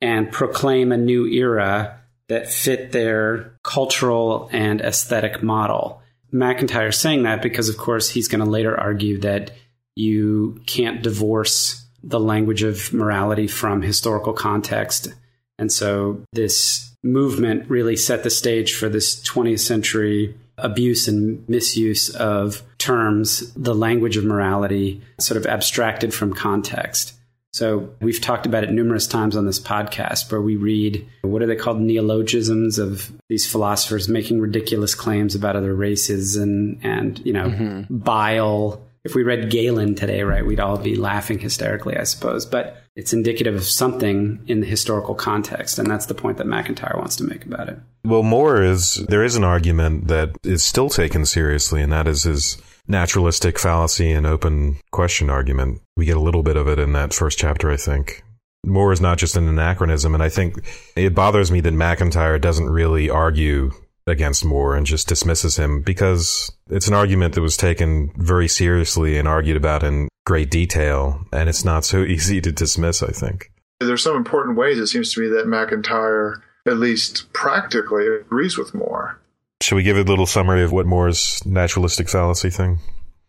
and 0.00 0.32
proclaim 0.32 0.90
a 0.90 0.96
new 0.96 1.26
era 1.26 2.00
that 2.28 2.50
fit 2.50 2.92
their 2.92 3.52
cultural 3.62 4.48
and 4.52 4.80
aesthetic 4.80 5.42
model. 5.42 6.00
MacIntyre 6.32 6.92
saying 6.92 7.24
that 7.24 7.42
because, 7.42 7.68
of 7.68 7.76
course, 7.76 8.08
he's 8.08 8.28
going 8.28 8.42
to 8.42 8.50
later 8.50 8.78
argue 8.78 9.18
that 9.18 9.50
you 9.94 10.62
can't 10.66 11.02
divorce 11.02 11.84
the 12.02 12.20
language 12.20 12.62
of 12.62 12.92
morality 12.94 13.46
from 13.46 13.82
historical 13.82 14.32
context. 14.32 15.12
And 15.58 15.72
so 15.72 16.22
this 16.32 16.94
movement 17.02 17.68
really 17.70 17.96
set 17.96 18.22
the 18.22 18.30
stage 18.30 18.74
for 18.74 18.88
this 18.88 19.20
20th 19.22 19.60
century 19.60 20.36
abuse 20.58 21.06
and 21.06 21.46
misuse 21.48 22.10
of 22.16 22.62
terms, 22.78 23.52
the 23.54 23.74
language 23.74 24.16
of 24.16 24.24
morality, 24.24 25.02
sort 25.20 25.36
of 25.36 25.46
abstracted 25.46 26.14
from 26.14 26.32
context. 26.32 27.14
So 27.52 27.90
we've 28.00 28.20
talked 28.20 28.44
about 28.44 28.64
it 28.64 28.70
numerous 28.70 29.06
times 29.06 29.34
on 29.34 29.46
this 29.46 29.60
podcast 29.60 30.30
where 30.30 30.42
we 30.42 30.56
read 30.56 31.06
what 31.22 31.40
are 31.40 31.46
they 31.46 31.56
called 31.56 31.80
neologisms 31.80 32.78
of 32.78 33.10
these 33.30 33.50
philosophers 33.50 34.10
making 34.10 34.40
ridiculous 34.40 34.94
claims 34.94 35.34
about 35.34 35.56
other 35.56 35.74
races 35.74 36.36
and 36.36 36.78
and 36.82 37.18
you 37.24 37.32
know 37.32 37.46
mm-hmm. 37.46 37.96
bile 37.96 38.86
if 39.06 39.14
we 39.14 39.22
read 39.22 39.50
Galen 39.50 39.94
today, 39.94 40.22
right, 40.22 40.44
we'd 40.44 40.58
all 40.58 40.76
be 40.78 40.96
laughing 40.96 41.38
hysterically, 41.38 41.96
I 41.96 42.02
suppose. 42.02 42.44
But 42.44 42.82
it's 42.96 43.12
indicative 43.12 43.54
of 43.54 43.64
something 43.64 44.42
in 44.46 44.60
the 44.60 44.66
historical 44.66 45.14
context, 45.14 45.78
and 45.78 45.88
that's 45.88 46.06
the 46.06 46.14
point 46.14 46.38
that 46.38 46.46
MacIntyre 46.46 46.96
wants 46.96 47.14
to 47.16 47.24
make 47.24 47.44
about 47.44 47.68
it. 47.68 47.78
Well, 48.04 48.22
Moore 48.22 48.62
is 48.62 49.04
there 49.08 49.22
is 49.22 49.36
an 49.36 49.44
argument 49.44 50.08
that 50.08 50.30
is 50.42 50.64
still 50.64 50.88
taken 50.88 51.26
seriously, 51.26 51.82
and 51.82 51.92
that 51.92 52.08
is 52.08 52.22
his 52.22 52.56
naturalistic 52.88 53.58
fallacy 53.58 54.10
and 54.12 54.26
open 54.26 54.78
question 54.92 55.28
argument. 55.28 55.82
We 55.96 56.06
get 56.06 56.16
a 56.16 56.20
little 56.20 56.42
bit 56.42 56.56
of 56.56 56.68
it 56.68 56.78
in 56.78 56.92
that 56.92 57.12
first 57.12 57.38
chapter, 57.38 57.70
I 57.70 57.76
think. 57.76 58.22
Moore 58.64 58.92
is 58.92 59.00
not 59.00 59.18
just 59.18 59.36
an 59.36 59.46
anachronism, 59.46 60.14
and 60.14 60.22
I 60.22 60.30
think 60.30 60.64
it 60.96 61.14
bothers 61.14 61.52
me 61.52 61.60
that 61.60 61.72
MacIntyre 61.72 62.38
doesn't 62.38 62.68
really 62.68 63.10
argue 63.10 63.72
against 64.06 64.44
Moore 64.44 64.74
and 64.74 64.86
just 64.86 65.08
dismisses 65.08 65.56
him 65.56 65.82
because 65.82 66.50
it's 66.70 66.88
an 66.88 66.94
argument 66.94 67.34
that 67.34 67.40
was 67.42 67.56
taken 67.56 68.12
very 68.16 68.48
seriously 68.48 69.18
and 69.18 69.28
argued 69.28 69.56
about 69.56 69.82
in 69.82 70.08
great 70.26 70.50
detail, 70.50 71.24
and 71.32 71.48
it's 71.48 71.64
not 71.64 71.86
so 71.86 72.02
easy 72.04 72.42
to 72.42 72.52
dismiss, 72.52 73.02
I 73.02 73.12
think. 73.12 73.50
There's 73.80 74.02
some 74.02 74.16
important 74.16 74.58
ways 74.58 74.78
it 74.78 74.88
seems 74.88 75.14
to 75.14 75.20
me 75.20 75.28
that 75.28 75.46
MacIntyre, 75.46 76.42
at 76.66 76.76
least 76.76 77.32
practically, 77.32 78.06
agrees 78.06 78.58
with 78.58 78.74
Moore. 78.74 79.18
Should 79.62 79.76
we 79.76 79.82
give 79.82 79.96
a 79.96 80.02
little 80.02 80.26
summary 80.26 80.62
of 80.62 80.72
what 80.72 80.86
Moore's 80.86 81.44
naturalistic 81.46 82.08
fallacy 82.10 82.50
thing? 82.50 82.78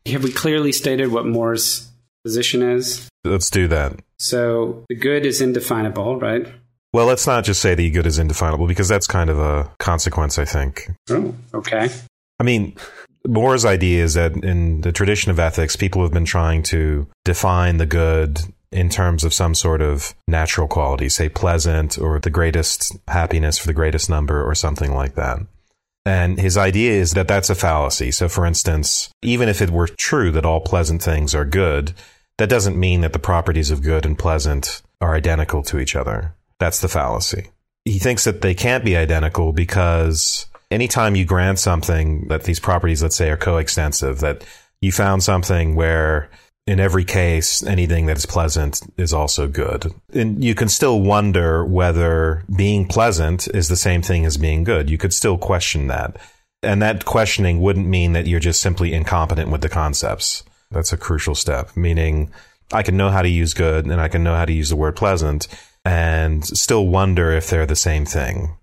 Have 0.08 0.24
we 0.24 0.32
clearly 0.32 0.72
stated 0.72 1.12
what 1.12 1.26
Moore's 1.26 1.90
position 2.24 2.62
is? 2.62 3.10
Let's 3.24 3.50
do 3.50 3.68
that. 3.70 4.00
So 4.20 4.86
the 4.90 4.96
good 4.96 5.26
is 5.26 5.42
indefinable, 5.42 6.20
right? 6.20 6.48
Well, 6.94 7.06
let's 7.06 7.28
not 7.28 7.44
just 7.44 7.62
say 7.62 7.76
the 7.76 7.90
good 7.90 8.08
is 8.08 8.20
indefinable 8.20 8.68
because 8.68 8.88
that's 8.88 9.08
kind 9.08 9.30
of 9.30 9.38
a 9.38 9.72
consequence, 9.80 10.40
I 10.40 10.46
think. 10.46 10.90
Oh, 11.10 11.36
okay. 11.54 11.90
I 12.40 12.44
mean, 12.44 12.76
Moore's 13.28 13.66
idea 13.66 14.04
is 14.04 14.14
that 14.14 14.36
in 14.44 14.82
the 14.82 14.92
tradition 14.92 15.32
of 15.32 15.40
ethics, 15.40 15.76
people 15.76 16.02
have 16.02 16.14
been 16.14 16.26
trying 16.26 16.64
to 16.64 17.08
define 17.26 17.78
the 17.78 17.86
good 17.86 18.40
in 18.72 18.90
terms 18.90 19.24
of 19.24 19.34
some 19.34 19.56
sort 19.56 19.82
of 19.82 20.14
natural 20.28 20.68
quality, 20.68 21.10
say 21.10 21.30
pleasant 21.30 21.98
or 21.98 22.20
the 22.20 22.30
greatest 22.30 22.98
happiness 23.08 23.58
for 23.58 23.68
the 23.68 23.74
greatest 23.74 24.10
number 24.10 24.44
or 24.48 24.56
something 24.56 24.94
like 24.94 25.16
that. 25.16 25.40
And 26.06 26.40
his 26.40 26.58
idea 26.58 26.94
is 26.94 27.12
that 27.12 27.28
that's 27.28 27.50
a 27.50 27.56
fallacy. 27.56 28.12
So, 28.12 28.30
for 28.30 28.46
instance, 28.46 29.10
even 29.22 29.50
if 29.50 29.62
it 29.62 29.72
were 29.72 29.88
true 29.88 30.32
that 30.32 30.46
all 30.46 30.62
pleasant 30.62 31.02
things 31.02 31.36
are 31.36 31.46
good, 31.46 31.94
that 32.38 32.50
doesn't 32.50 32.80
mean 32.80 33.02
that 33.02 33.14
the 33.14 33.20
properties 33.20 33.72
of 33.72 33.82
good 33.82 34.06
and 34.06 34.18
pleasant 34.18 34.82
are 35.02 35.16
identical 35.16 35.64
to 35.64 35.80
each 35.80 35.96
other. 35.96 36.34
That's 36.60 36.80
the 36.80 36.88
fallacy. 36.88 37.50
He 37.84 38.00
thinks 38.00 38.24
that 38.24 38.42
they 38.42 38.54
can't 38.54 38.86
be 38.86 38.96
identical 38.96 39.54
because 39.54 40.46
anytime 40.72 41.16
you 41.16 41.26
grant 41.26 41.60
something 41.60 42.28
that 42.28 42.44
these 42.44 42.60
properties, 42.60 43.04
let's 43.04 43.16
say, 43.16 43.30
are 43.30 43.38
coextensive, 43.38 44.20
that 44.20 44.44
you 44.82 44.92
found 44.92 45.24
something 45.24 45.76
where 45.76 46.30
in 46.68 46.82
every 46.82 47.06
case, 47.06 47.64
anything 47.64 48.08
that 48.08 48.18
is 48.18 48.26
pleasant 48.26 48.82
is 48.98 49.14
also 49.14 49.48
good. 49.48 49.94
And 50.14 50.44
you 50.44 50.54
can 50.54 50.68
still 50.68 51.00
wonder 51.00 51.66
whether 51.66 52.44
being 52.54 52.86
pleasant 52.86 53.48
is 53.48 53.70
the 53.70 53.78
same 53.78 54.02
thing 54.02 54.26
as 54.26 54.36
being 54.36 54.66
good. 54.66 54.90
You 54.90 54.98
could 54.98 55.14
still 55.14 55.38
question 55.38 55.88
that. 55.88 56.18
And 56.62 56.82
that 56.82 57.06
questioning 57.06 57.62
wouldn't 57.62 57.88
mean 57.88 58.12
that 58.14 58.28
you're 58.28 58.42
just 58.42 58.62
simply 58.62 58.94
incompetent 58.94 59.50
with 59.50 59.62
the 59.62 59.70
concepts. 59.70 60.44
That's 60.70 60.92
a 60.92 60.98
crucial 60.98 61.36
step, 61.36 61.76
meaning 61.78 62.32
I 62.74 62.84
can 62.84 62.98
know 62.98 63.10
how 63.10 63.22
to 63.22 63.30
use 63.30 63.54
good 63.54 63.86
and 63.86 64.02
I 64.02 64.10
can 64.10 64.24
know 64.24 64.36
how 64.36 64.44
to 64.44 64.52
use 64.52 64.70
the 64.70 64.76
word 64.76 64.98
pleasant 64.98 65.48
and 65.86 66.46
still 66.46 66.86
wonder 66.86 67.32
if 67.32 67.50
they're 67.50 67.66
the 67.66 67.78
same 67.78 68.06
thing. 68.06 68.58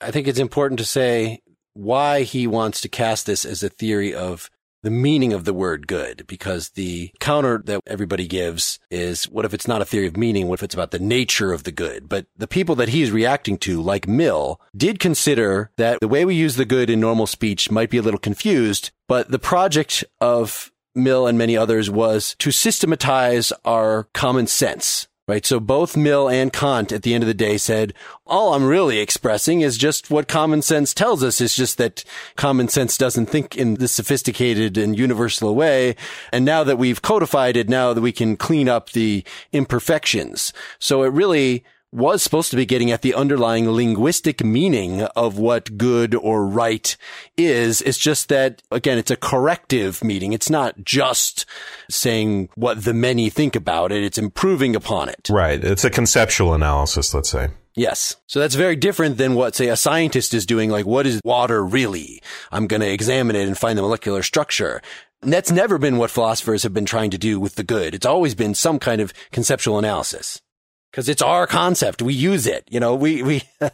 I 0.00 0.10
think 0.10 0.26
it's 0.26 0.38
important 0.38 0.78
to 0.78 0.86
say 0.86 1.41
why 1.74 2.22
he 2.22 2.46
wants 2.46 2.80
to 2.80 2.88
cast 2.88 3.26
this 3.26 3.44
as 3.44 3.62
a 3.62 3.68
theory 3.68 4.14
of 4.14 4.50
the 4.82 4.90
meaning 4.90 5.32
of 5.32 5.44
the 5.44 5.54
word 5.54 5.86
good, 5.86 6.26
because 6.26 6.70
the 6.70 7.10
counter 7.20 7.62
that 7.66 7.80
everybody 7.86 8.26
gives 8.26 8.80
is 8.90 9.24
what 9.24 9.44
if 9.44 9.54
it's 9.54 9.68
not 9.68 9.80
a 9.80 9.84
theory 9.84 10.06
of 10.06 10.16
meaning? 10.16 10.48
What 10.48 10.58
if 10.58 10.64
it's 10.64 10.74
about 10.74 10.90
the 10.90 10.98
nature 10.98 11.52
of 11.52 11.62
the 11.62 11.72
good? 11.72 12.08
But 12.08 12.26
the 12.36 12.48
people 12.48 12.74
that 12.76 12.88
he's 12.88 13.12
reacting 13.12 13.58
to, 13.58 13.80
like 13.80 14.08
Mill, 14.08 14.60
did 14.76 14.98
consider 14.98 15.70
that 15.76 16.00
the 16.00 16.08
way 16.08 16.24
we 16.24 16.34
use 16.34 16.56
the 16.56 16.64
good 16.64 16.90
in 16.90 17.00
normal 17.00 17.26
speech 17.26 17.70
might 17.70 17.90
be 17.90 17.98
a 17.98 18.02
little 18.02 18.18
confused, 18.18 18.90
but 19.06 19.30
the 19.30 19.38
project 19.38 20.04
of 20.20 20.72
Mill 20.94 21.26
and 21.26 21.38
many 21.38 21.56
others 21.56 21.88
was 21.88 22.34
to 22.38 22.50
systematize 22.50 23.52
our 23.64 24.08
common 24.12 24.46
sense 24.46 25.08
right? 25.32 25.46
So 25.46 25.60
both 25.60 25.96
Mill 25.96 26.28
and 26.28 26.52
Kant 26.52 26.92
at 26.92 27.04
the 27.04 27.14
end 27.14 27.24
of 27.24 27.28
the 27.28 27.32
day 27.32 27.56
said, 27.56 27.94
all 28.26 28.52
I'm 28.52 28.66
really 28.66 28.98
expressing 28.98 29.62
is 29.62 29.78
just 29.78 30.10
what 30.10 30.28
common 30.28 30.60
sense 30.60 30.92
tells 30.92 31.24
us. 31.24 31.40
It's 31.40 31.56
just 31.56 31.78
that 31.78 32.04
common 32.36 32.68
sense 32.68 32.98
doesn't 32.98 33.30
think 33.30 33.56
in 33.56 33.76
this 33.76 33.92
sophisticated 33.92 34.76
and 34.76 34.98
universal 34.98 35.54
way. 35.54 35.96
And 36.32 36.44
now 36.44 36.64
that 36.64 36.76
we've 36.76 37.00
codified 37.00 37.56
it, 37.56 37.70
now 37.70 37.94
that 37.94 38.02
we 38.02 38.12
can 38.12 38.36
clean 38.36 38.68
up 38.68 38.90
the 38.90 39.24
imperfections. 39.52 40.52
So 40.78 41.02
it 41.02 41.14
really 41.14 41.64
was 41.92 42.22
supposed 42.22 42.50
to 42.50 42.56
be 42.56 42.64
getting 42.64 42.90
at 42.90 43.02
the 43.02 43.14
underlying 43.14 43.70
linguistic 43.70 44.42
meaning 44.42 45.02
of 45.02 45.38
what 45.38 45.76
good 45.76 46.14
or 46.14 46.46
right 46.46 46.96
is. 47.36 47.82
It's 47.82 47.98
just 47.98 48.30
that, 48.30 48.62
again, 48.70 48.96
it's 48.96 49.10
a 49.10 49.16
corrective 49.16 50.02
meaning. 50.02 50.32
It's 50.32 50.48
not 50.48 50.82
just 50.82 51.44
saying 51.90 52.48
what 52.54 52.84
the 52.84 52.94
many 52.94 53.28
think 53.28 53.54
about 53.54 53.92
it. 53.92 54.02
It's 54.02 54.18
improving 54.18 54.74
upon 54.74 55.10
it. 55.10 55.28
Right. 55.30 55.62
It's 55.62 55.84
a 55.84 55.90
conceptual 55.90 56.54
analysis, 56.54 57.12
let's 57.12 57.28
say. 57.28 57.50
Yes. 57.74 58.16
So 58.26 58.40
that's 58.40 58.54
very 58.54 58.76
different 58.76 59.18
than 59.18 59.34
what, 59.34 59.54
say, 59.54 59.68
a 59.68 59.76
scientist 59.76 60.34
is 60.34 60.46
doing. 60.46 60.70
Like, 60.70 60.86
what 60.86 61.06
is 61.06 61.20
water 61.24 61.64
really? 61.64 62.22
I'm 62.50 62.66
going 62.66 62.82
to 62.82 62.90
examine 62.90 63.36
it 63.36 63.46
and 63.46 63.56
find 63.56 63.78
the 63.78 63.82
molecular 63.82 64.22
structure. 64.22 64.80
And 65.22 65.32
that's 65.32 65.50
never 65.50 65.78
been 65.78 65.98
what 65.98 66.10
philosophers 66.10 66.64
have 66.64 66.74
been 66.74 66.86
trying 66.86 67.10
to 67.10 67.18
do 67.18 67.38
with 67.38 67.54
the 67.54 67.64
good. 67.64 67.94
It's 67.94 68.06
always 68.06 68.34
been 68.34 68.54
some 68.54 68.78
kind 68.78 69.00
of 69.00 69.12
conceptual 69.30 69.78
analysis 69.78 70.40
because 70.92 71.08
it's 71.08 71.22
our 71.22 71.46
concept. 71.46 72.02
We 72.02 72.12
use 72.12 72.46
it. 72.46 72.68
You 72.70 72.78
know, 72.78 72.94
we, 72.94 73.22
we, 73.22 73.42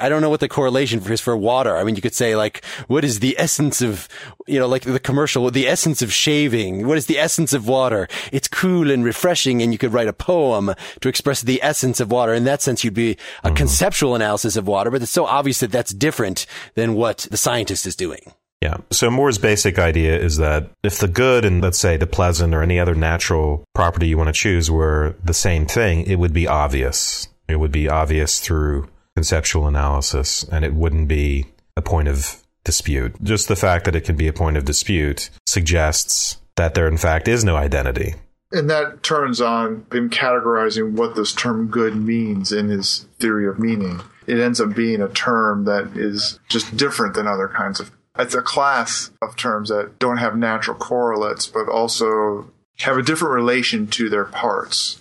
I 0.00 0.10
don't 0.10 0.20
know 0.20 0.28
what 0.28 0.40
the 0.40 0.48
correlation 0.48 1.00
is 1.10 1.20
for 1.20 1.34
water. 1.34 1.78
I 1.78 1.82
mean, 1.82 1.96
you 1.96 2.02
could 2.02 2.14
say 2.14 2.36
like, 2.36 2.62
what 2.88 3.04
is 3.04 3.20
the 3.20 3.34
essence 3.38 3.80
of, 3.80 4.06
you 4.46 4.58
know, 4.58 4.68
like 4.68 4.82
the 4.82 5.00
commercial, 5.00 5.50
the 5.50 5.66
essence 5.66 6.02
of 6.02 6.12
shaving? 6.12 6.86
What 6.86 6.98
is 6.98 7.06
the 7.06 7.18
essence 7.18 7.54
of 7.54 7.66
water? 7.66 8.06
It's 8.32 8.48
cool 8.48 8.90
and 8.90 9.02
refreshing. 9.02 9.62
And 9.62 9.72
you 9.72 9.78
could 9.78 9.94
write 9.94 10.08
a 10.08 10.12
poem 10.12 10.74
to 11.00 11.08
express 11.08 11.40
the 11.40 11.62
essence 11.62 12.00
of 12.00 12.10
water. 12.10 12.34
In 12.34 12.44
that 12.44 12.60
sense, 12.60 12.84
you'd 12.84 12.92
be 12.92 13.12
a 13.12 13.14
mm-hmm. 13.14 13.54
conceptual 13.56 14.14
analysis 14.14 14.56
of 14.56 14.66
water, 14.66 14.90
but 14.90 15.00
it's 15.00 15.10
so 15.10 15.24
obvious 15.24 15.60
that 15.60 15.72
that's 15.72 15.94
different 15.94 16.44
than 16.74 16.94
what 16.94 17.26
the 17.30 17.38
scientist 17.38 17.86
is 17.86 17.96
doing. 17.96 18.34
Yeah. 18.66 18.78
So 18.90 19.12
Moore's 19.12 19.38
basic 19.38 19.78
idea 19.78 20.18
is 20.18 20.38
that 20.38 20.70
if 20.82 20.98
the 20.98 21.06
good 21.06 21.44
and 21.44 21.62
let's 21.62 21.78
say 21.78 21.96
the 21.96 22.04
pleasant 22.04 22.52
or 22.52 22.62
any 22.64 22.80
other 22.80 22.96
natural 22.96 23.64
property 23.76 24.08
you 24.08 24.18
want 24.18 24.26
to 24.26 24.32
choose 24.32 24.68
were 24.68 25.14
the 25.22 25.32
same 25.32 25.66
thing, 25.66 26.04
it 26.04 26.16
would 26.16 26.32
be 26.32 26.48
obvious. 26.48 27.28
It 27.46 27.60
would 27.60 27.70
be 27.70 27.88
obvious 27.88 28.40
through 28.40 28.88
conceptual 29.14 29.68
analysis 29.68 30.42
and 30.50 30.64
it 30.64 30.74
wouldn't 30.74 31.06
be 31.06 31.46
a 31.76 31.82
point 31.82 32.08
of 32.08 32.42
dispute. 32.64 33.14
Just 33.22 33.46
the 33.46 33.54
fact 33.54 33.84
that 33.84 33.94
it 33.94 34.00
can 34.00 34.16
be 34.16 34.26
a 34.26 34.32
point 34.32 34.56
of 34.56 34.64
dispute 34.64 35.30
suggests 35.46 36.38
that 36.56 36.74
there 36.74 36.88
in 36.88 36.96
fact 36.96 37.28
is 37.28 37.44
no 37.44 37.54
identity. 37.54 38.16
And 38.50 38.68
that 38.68 39.04
turns 39.04 39.40
on 39.40 39.86
him 39.92 40.10
categorizing 40.10 40.94
what 40.94 41.14
this 41.14 41.32
term 41.32 41.68
good 41.68 41.94
means 41.94 42.50
in 42.50 42.68
his 42.68 43.06
theory 43.20 43.46
of 43.46 43.60
meaning. 43.60 44.00
It 44.26 44.40
ends 44.40 44.60
up 44.60 44.74
being 44.74 45.02
a 45.02 45.08
term 45.08 45.66
that 45.66 45.96
is 45.96 46.40
just 46.48 46.76
different 46.76 47.14
than 47.14 47.28
other 47.28 47.46
kinds 47.46 47.78
of. 47.78 47.92
It's 48.18 48.34
a 48.34 48.42
class 48.42 49.10
of 49.22 49.36
terms 49.36 49.68
that 49.68 49.98
don't 49.98 50.18
have 50.18 50.36
natural 50.36 50.76
correlates, 50.76 51.46
but 51.46 51.68
also 51.68 52.50
have 52.78 52.96
a 52.96 53.02
different 53.02 53.34
relation 53.34 53.86
to 53.88 54.08
their 54.08 54.24
parts. 54.24 55.00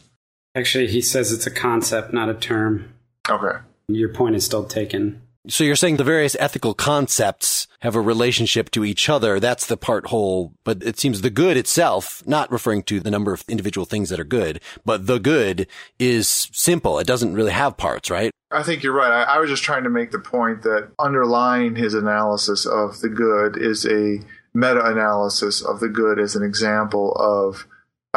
Actually, 0.55 0.87
he 0.87 1.01
says 1.01 1.31
it's 1.31 1.47
a 1.47 1.51
concept, 1.51 2.13
not 2.13 2.29
a 2.29 2.33
term. 2.33 2.93
Okay. 3.29 3.59
Your 3.87 4.09
point 4.09 4.35
is 4.35 4.45
still 4.45 4.63
taken. 4.63 5.21
So 5.47 5.63
you're 5.63 5.75
saying 5.75 5.97
the 5.97 6.03
various 6.03 6.35
ethical 6.39 6.73
concepts 6.73 7.67
have 7.79 7.95
a 7.95 8.01
relationship 8.01 8.71
to 8.71 8.83
each 8.83 9.09
other. 9.09 9.39
That's 9.39 9.65
the 9.65 9.77
part 9.77 10.07
whole, 10.07 10.53
but 10.63 10.81
it 10.83 10.99
seems 10.99 11.21
the 11.21 11.29
good 11.29 11.55
itself, 11.57 12.23
not 12.25 12.51
referring 12.51 12.83
to 12.83 12.99
the 12.99 13.11
number 13.11 13.31
of 13.33 13.43
individual 13.47 13.85
things 13.85 14.09
that 14.09 14.19
are 14.19 14.23
good, 14.23 14.59
but 14.85 15.05
the 15.05 15.19
good 15.19 15.67
is 15.99 16.49
simple. 16.51 16.99
It 16.99 17.07
doesn't 17.07 17.35
really 17.35 17.51
have 17.51 17.77
parts, 17.77 18.09
right? 18.09 18.31
I 18.51 18.63
think 18.63 18.83
you're 18.83 18.93
right. 18.93 19.11
I, 19.11 19.35
I 19.35 19.39
was 19.39 19.49
just 19.49 19.63
trying 19.63 19.83
to 19.83 19.89
make 19.89 20.11
the 20.11 20.19
point 20.19 20.63
that 20.63 20.91
underlying 20.97 21.75
his 21.75 21.93
analysis 21.93 22.65
of 22.65 23.01
the 23.01 23.09
good 23.09 23.57
is 23.57 23.85
a 23.85 24.19
meta 24.53 24.85
analysis 24.85 25.61
of 25.61 25.79
the 25.79 25.89
good 25.89 26.19
as 26.19 26.35
an 26.35 26.43
example 26.43 27.13
of 27.13 27.67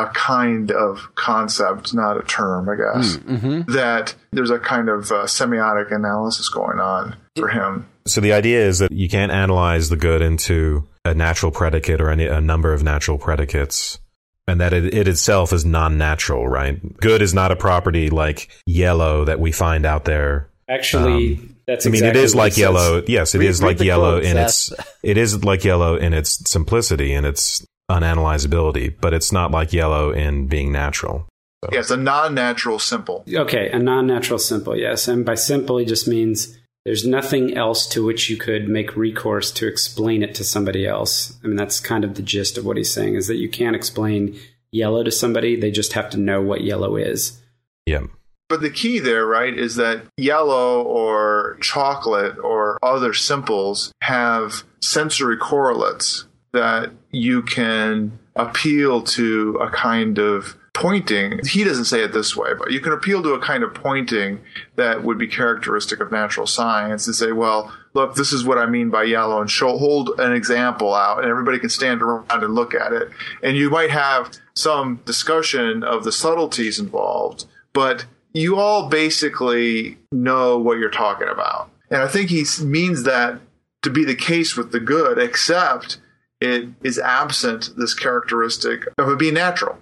a 0.03 0.11
kind 0.15 0.71
of 0.71 1.15
concept, 1.15 1.95
not 1.95 2.17
a 2.17 2.23
term, 2.23 2.69
I 2.69 2.77
guess. 2.77 3.17
Mm-hmm. 3.17 3.73
That 3.73 4.15
there's 4.33 4.51
a 4.51 4.59
kind 4.59 4.89
of 4.89 5.11
uh, 5.11 5.25
semiotic 5.25 5.93
analysis 5.95 6.49
going 6.49 6.79
on 6.81 7.17
for 7.37 7.49
him. 7.49 7.87
So 8.07 8.21
the 8.21 8.33
idea 8.33 8.67
is 8.67 8.79
that 8.79 8.93
you 8.93 9.09
can't 9.09 9.33
analyze 9.33 9.89
the 9.89 9.97
good 9.97 10.23
into 10.23 10.89
a 11.05 11.15
natural 11.15 11.53
predicate 11.53 12.01
or 12.01 12.11
any, 12.11 12.27
a 12.27 12.41
number 12.41 12.73
of 12.73 12.83
natural 12.83 13.19
predicates. 13.19 13.99
And 14.47 14.63
that 14.63 14.73
it, 14.73 14.95
it 14.95 15.09
itself 15.09 15.53
is 15.53 15.67
non-natural, 15.67 16.49
right? 16.49 16.81
Good 16.99 17.21
is 17.21 17.35
not 17.35 17.53
a 17.53 17.57
property 17.57 18.09
like 18.09 18.49
yellow 18.65 19.27
that 19.27 19.41
we 19.41 19.53
find 19.53 19.85
out 19.85 20.07
there. 20.07 20.49
Actually, 20.71 21.39
that's 21.67 21.87
I 21.87 21.91
mean, 21.91 21.97
exactly 21.97 22.21
it 22.21 22.25
is 22.25 22.35
like 22.35 22.53
he 22.53 22.55
says. 22.55 22.61
yellow. 22.61 23.03
Yes, 23.07 23.35
it 23.35 23.39
Read- 23.41 23.49
is 23.49 23.61
read 23.61 23.67
like 23.69 23.81
yellow 23.81 24.21
quotes, 24.21 24.27
in 24.27 24.37
Seth. 24.37 24.49
its. 24.49 24.73
It 25.03 25.17
is 25.19 25.45
like 25.45 25.65
yellow 25.65 25.97
in 25.97 26.15
its 26.15 26.51
simplicity 26.51 27.13
and 27.13 27.27
its 27.27 27.67
unanalyzability, 27.90 28.94
but 29.01 29.14
it's 29.14 29.33
not 29.33 29.51
like 29.51 29.72
yellow 29.72 30.11
in 30.11 30.46
being 30.46 30.72
natural. 30.72 31.27
Yeah, 31.72 31.81
it's 31.81 31.90
a 31.90 31.96
non-natural 31.96 32.79
simple. 32.79 33.24
Okay, 33.29 33.70
a 33.70 33.79
non 33.79 34.07
natural 34.07 34.38
simple, 34.38 34.77
yes. 34.77 35.09
And 35.09 35.24
by 35.24 35.35
simple, 35.35 35.79
it 35.79 35.87
just 35.87 36.07
means 36.07 36.57
there's 36.85 37.05
nothing 37.05 37.57
else 37.57 37.87
to 37.88 38.05
which 38.05 38.31
you 38.31 38.37
could 38.37 38.68
make 38.68 38.96
recourse 38.96 39.51
to 39.53 39.66
explain 39.66 40.22
it 40.22 40.35
to 40.37 40.44
somebody 40.44 40.87
else. 40.87 41.37
I 41.42 41.48
mean, 41.48 41.57
that's 41.57 41.81
kind 41.81 42.05
of 42.05 42.14
the 42.14 42.22
gist 42.22 42.57
of 42.57 42.64
what 42.64 42.77
he's 42.77 42.92
saying 42.92 43.16
is 43.16 43.27
that 43.27 43.37
you 43.37 43.48
can't 43.48 43.77
explain 43.77 44.38
yellow 44.70 45.03
to 45.03 45.11
somebody, 45.11 45.57
they 45.57 45.70
just 45.70 45.94
have 45.94 46.11
to 46.11 46.16
know 46.16 46.40
what 46.40 46.62
yellow 46.62 46.96
is. 46.96 47.40
Yeah. 47.87 48.03
But 48.48 48.61
the 48.61 48.70
key 48.70 48.98
there, 48.98 49.27
right, 49.27 49.57
is 49.57 49.77
that 49.77 50.03
yellow 50.16 50.83
or 50.83 51.59
chocolate 51.61 52.38
or 52.38 52.79
other 52.83 53.12
simples 53.12 53.92
have 54.03 54.62
sensory 54.81 55.37
correlates 55.37 56.24
that 56.53 56.91
you 57.11 57.43
can 57.43 58.19
appeal 58.37 59.03
to 59.03 59.57
a 59.61 59.71
kind 59.71 60.19
of 60.19 60.57
pointing. 60.79 61.41
He 61.45 61.65
doesn't 61.65 61.87
say 61.87 62.03
it 62.05 62.13
this 62.13 62.37
way, 62.37 62.51
but 62.57 62.71
you 62.71 62.81
can 62.81 62.93
appeal 62.93 63.23
to 63.25 63.35
a 63.35 63.41
kind 63.41 63.65
of 63.65 63.75
pointing 63.75 64.41
that 64.77 65.03
would 65.03 65.19
be 65.19 65.27
characteristic 65.27 65.99
of 65.99 66.13
natural 66.13 66.47
science 66.47 67.07
and 67.07 67.17
say, 67.17 67.33
well, 67.33 67.73
look, 67.95 68.15
this 68.15 68.33
is 68.33 68.45
what 68.45 68.59
I 68.59 68.67
mean 68.67 68.89
by 68.89 69.03
yellow 69.03 69.41
and 69.41 69.51
show, 69.51 69.77
hold 69.77 70.11
an 70.19 70.33
example 70.33 70.95
out 70.95 71.19
and 71.19 71.29
everybody 71.29 71.59
can 71.59 71.69
stand 71.69 72.01
around 72.01 72.31
and 72.31 72.55
look 72.55 72.75
at 72.75 72.93
it. 72.93 73.11
And 73.43 73.57
you 73.57 73.71
might 73.71 73.91
have 73.91 74.31
some 74.55 75.01
discussion 75.05 75.83
of 75.83 76.05
the 76.05 76.13
subtleties 76.13 76.79
involved, 76.79 77.47
but 77.73 78.07
you 78.33 78.57
all 78.57 78.89
basically 78.89 79.99
know 80.13 80.59
what 80.59 80.79
you're 80.79 80.91
talking 80.91 81.29
about. 81.29 81.71
And 81.91 82.03
I 82.03 82.09
think 82.09 82.31
he 82.31 82.45
means 82.63 83.03
that 83.03 83.41
to 83.83 83.91
be 83.91 84.05
the 84.05 84.15
case 84.15 84.57
with 84.57 84.71
the 84.71 84.81
good, 84.81 85.19
except 85.19 85.99
it 86.40 86.68
is 86.83 86.98
absent 86.98 87.70
this 87.77 87.94
characteristic 87.94 88.85
of 88.98 89.09
it 89.09 89.18
being 89.18 89.35
natural. 89.35 89.79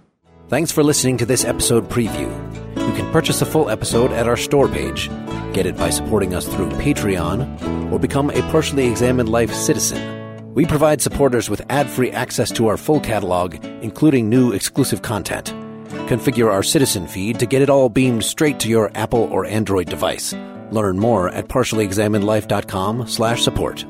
Thanks 0.49 0.71
for 0.71 0.83
listening 0.83 1.19
to 1.19 1.27
this 1.27 1.45
episode 1.45 1.89
preview. 1.89 2.31
You 2.77 2.93
can 2.95 3.11
purchase 3.13 3.43
a 3.43 3.47
full 3.47 3.69
episode 3.69 4.13
at 4.13 4.29
our 4.29 4.37
store 4.37 4.69
page, 4.69 5.09
get 5.53 5.67
it 5.67 5.77
by 5.77 5.91
supporting 5.91 6.35
us 6.35 6.47
through 6.47 6.71
Patreon, 6.71 7.91
or 7.93 7.99
become 7.99 8.31
a 8.31 8.43
partially 8.51 8.87
examined 8.87 9.29
life 9.29 9.53
citizen. 9.53 10.55
We 10.55 10.65
provide 10.65 11.03
supporters 11.03 11.51
with 11.51 11.63
ad 11.69 11.91
free 11.91 12.13
access 12.13 12.51
to 12.53 12.69
our 12.69 12.77
full 12.77 13.01
catalog, 13.01 13.63
including 13.83 14.29
new 14.29 14.53
exclusive 14.53 15.03
content. 15.03 15.53
Configure 16.09 16.51
our 16.51 16.63
citizen 16.63 17.07
feed 17.07 17.39
to 17.41 17.47
get 17.47 17.63
it 17.63 17.69
all 17.69 17.89
beamed 17.89 18.25
straight 18.25 18.61
to 18.61 18.69
your 18.69 18.91
Apple 18.95 19.25
or 19.25 19.45
Android 19.45 19.91
device. 19.91 20.33
Learn 20.71 20.99
more 20.99 21.29
at 21.29 21.49
partiallyexaminedlife.com 21.49 23.09
slash 23.09 23.43
support. 23.43 23.85